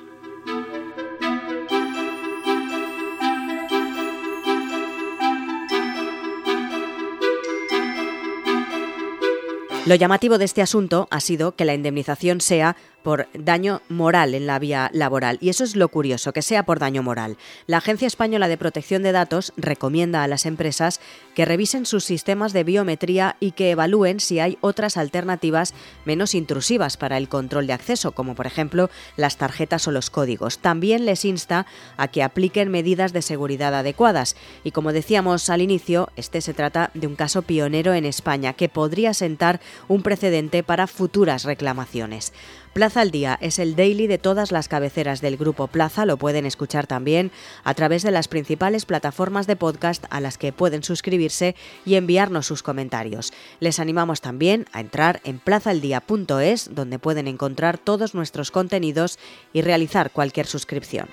Lo 9.86 9.94
llamativo 9.94 10.38
de 10.38 10.46
este 10.46 10.62
asunto 10.62 11.08
ha 11.10 11.20
sido 11.20 11.56
que 11.56 11.66
la 11.66 11.74
indemnización 11.74 12.40
sea 12.40 12.74
por 13.04 13.28
daño 13.34 13.82
moral 13.88 14.34
en 14.34 14.48
la 14.48 14.58
vía 14.58 14.90
laboral. 14.92 15.38
Y 15.40 15.50
eso 15.50 15.62
es 15.62 15.76
lo 15.76 15.88
curioso, 15.88 16.32
que 16.32 16.42
sea 16.42 16.64
por 16.64 16.80
daño 16.80 17.02
moral. 17.02 17.36
La 17.66 17.76
Agencia 17.76 18.06
Española 18.06 18.48
de 18.48 18.56
Protección 18.56 19.02
de 19.04 19.12
Datos 19.12 19.52
recomienda 19.56 20.24
a 20.24 20.28
las 20.28 20.46
empresas 20.46 21.00
que 21.34 21.44
revisen 21.44 21.86
sus 21.86 22.04
sistemas 22.04 22.52
de 22.52 22.64
biometría 22.64 23.36
y 23.40 23.52
que 23.52 23.70
evalúen 23.70 24.20
si 24.20 24.40
hay 24.40 24.56
otras 24.62 24.96
alternativas 24.96 25.74
menos 26.06 26.34
intrusivas 26.34 26.96
para 26.96 27.18
el 27.18 27.28
control 27.28 27.66
de 27.66 27.74
acceso, 27.74 28.12
como 28.12 28.34
por 28.34 28.46
ejemplo 28.46 28.88
las 29.16 29.36
tarjetas 29.36 29.86
o 29.86 29.92
los 29.92 30.08
códigos. 30.08 30.58
También 30.58 31.04
les 31.04 31.26
insta 31.26 31.66
a 31.98 32.08
que 32.08 32.22
apliquen 32.22 32.70
medidas 32.70 33.12
de 33.12 33.20
seguridad 33.20 33.74
adecuadas. 33.74 34.34
Y 34.64 34.70
como 34.70 34.92
decíamos 34.92 35.50
al 35.50 35.60
inicio, 35.60 36.08
este 36.16 36.40
se 36.40 36.54
trata 36.54 36.90
de 36.94 37.06
un 37.06 37.16
caso 37.16 37.42
pionero 37.42 37.92
en 37.92 38.06
España 38.06 38.54
que 38.54 38.70
podría 38.70 39.12
sentar 39.12 39.60
un 39.88 40.02
precedente 40.02 40.62
para 40.62 40.86
futuras 40.86 41.44
reclamaciones. 41.44 42.32
Plaza 42.74 43.02
al 43.02 43.12
Día 43.12 43.38
es 43.40 43.60
el 43.60 43.76
daily 43.76 44.08
de 44.08 44.18
todas 44.18 44.50
las 44.50 44.66
cabeceras 44.66 45.20
del 45.20 45.36
grupo 45.36 45.68
Plaza, 45.68 46.06
lo 46.06 46.16
pueden 46.16 46.44
escuchar 46.44 46.88
también 46.88 47.30
a 47.62 47.72
través 47.74 48.02
de 48.02 48.10
las 48.10 48.26
principales 48.26 48.84
plataformas 48.84 49.46
de 49.46 49.54
podcast 49.54 50.04
a 50.10 50.20
las 50.20 50.38
que 50.38 50.52
pueden 50.52 50.82
suscribirse 50.82 51.54
y 51.86 51.94
enviarnos 51.94 52.46
sus 52.46 52.64
comentarios. 52.64 53.32
Les 53.60 53.78
animamos 53.78 54.20
también 54.20 54.66
a 54.72 54.80
entrar 54.80 55.20
en 55.22 55.38
plazaldía.es 55.38 56.74
donde 56.74 56.98
pueden 56.98 57.28
encontrar 57.28 57.78
todos 57.78 58.12
nuestros 58.12 58.50
contenidos 58.50 59.20
y 59.52 59.62
realizar 59.62 60.10
cualquier 60.10 60.48
suscripción. 60.48 61.06